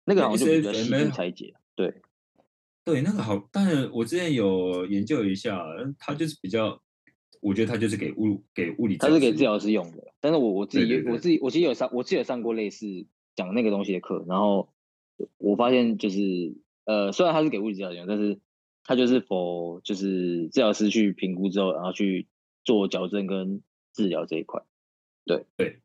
[0.05, 1.55] 那个好像就比较细分拆解。
[1.75, 1.95] 对，
[2.85, 5.59] 对，那个好，但是我之前有研究一下，
[5.97, 6.79] 它就是比较，
[7.41, 10.13] 我觉得它就是给物给物理，它是给治疗师用的。
[10.19, 12.85] 但是我我自己我自己我其实有上，我自己有上过类似
[13.35, 14.69] 讲那个东西的课，然后
[15.39, 16.19] 我发现就是
[16.85, 18.39] 呃，虽然它是给物理治疗用，但是。
[18.83, 22.27] 他就是否就是治疗师去评估之后，然后去
[22.63, 23.61] 做矫正跟
[23.93, 24.63] 治疗这一块。
[25.23, 25.81] 对对，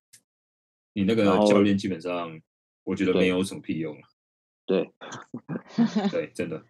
[0.95, 2.41] 你那个教练基本上，
[2.85, 4.03] 我觉得没有什么屁用了。
[4.65, 4.91] 对
[6.11, 6.65] 对，真的。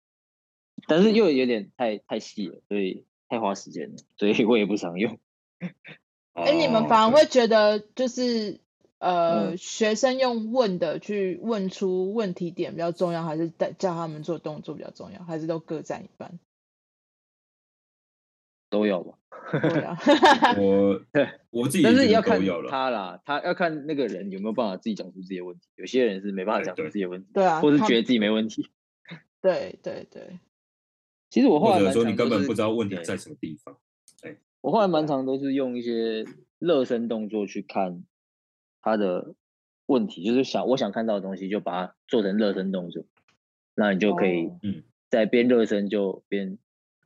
[0.86, 5.18] 但是又有点太太细了，所以太花时间了，所以我也不常用。
[6.34, 8.60] 哎，你们反而会觉得就是。
[8.98, 16.38] 呃，嗯、学生用问的去问出问题点比较重要，还是带教他们做动作比较重要，还是都各占一半？
[18.70, 19.18] 都要吧。
[19.50, 19.96] 对啊，
[20.58, 21.00] 我
[21.50, 22.38] 我自己但是要看
[22.68, 25.68] 他啦，他要看那个人有没有办法自己讲出这些问题。
[25.76, 28.68] 有些人是没办法讲出这些问题，对啊，或是觉得自己没问题。
[29.40, 30.38] 对对对。
[31.30, 33.78] 其实我后来蛮说你根本不知道问题在什么地方。
[34.20, 36.26] 对，我后来蛮常都是用一些
[36.58, 38.04] 热身动作去看。
[38.80, 39.34] 他的
[39.86, 43.04] 问题就是想，我想看到的东西，就把它做成热身动作，
[43.74, 46.58] 那你就可以，嗯，在边热身就边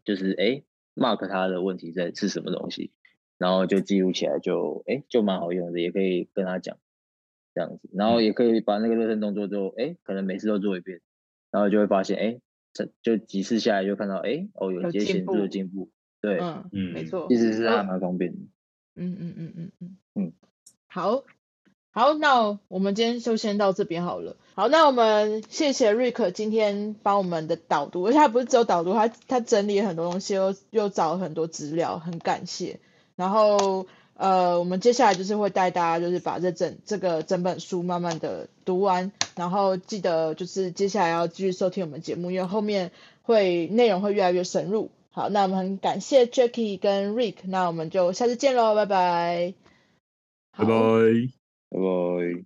[0.05, 0.63] 就是哎
[0.95, 2.93] ，mark 他的问题在是什么东西，
[3.39, 6.79] 然后就记录起来就，就哎，就蛮好用的，也可以跟他讲
[7.55, 11.01] 这样子，然后也可以把那个热身动作就哎，可能每次都做一遍，
[11.51, 12.41] 然后就会发现哎，
[12.73, 18.39] 这就几次下来就看到哎，哦，有些显著的进步，对，嗯嗯，没错，其实是还蛮方便的。
[18.95, 19.97] 嗯嗯嗯嗯嗯。
[20.15, 20.33] 嗯，
[20.87, 21.25] 好，
[21.95, 24.37] 好，那我们今天就先到这边好了。
[24.55, 32.81] 好，那我们谢谢 Rick 今天帮我们的导读，而且他不是只有导读，他他整理很多东西，又又找了很多资料，很感谢。
[33.15, 42.91] 然后呃，我们接下来就是会带大家就是把这整这个整本书慢慢的读完，然后记得就是接下来要继续收听我们节目，因为后面
[43.23, 44.91] 会内容会越来越深入。
[45.11, 49.55] 好，那我们很感谢 Jackie 跟 Rick，那我们就下次见喽，拜拜，
[50.57, 50.73] 拜拜，
[51.73, 52.45] Bye.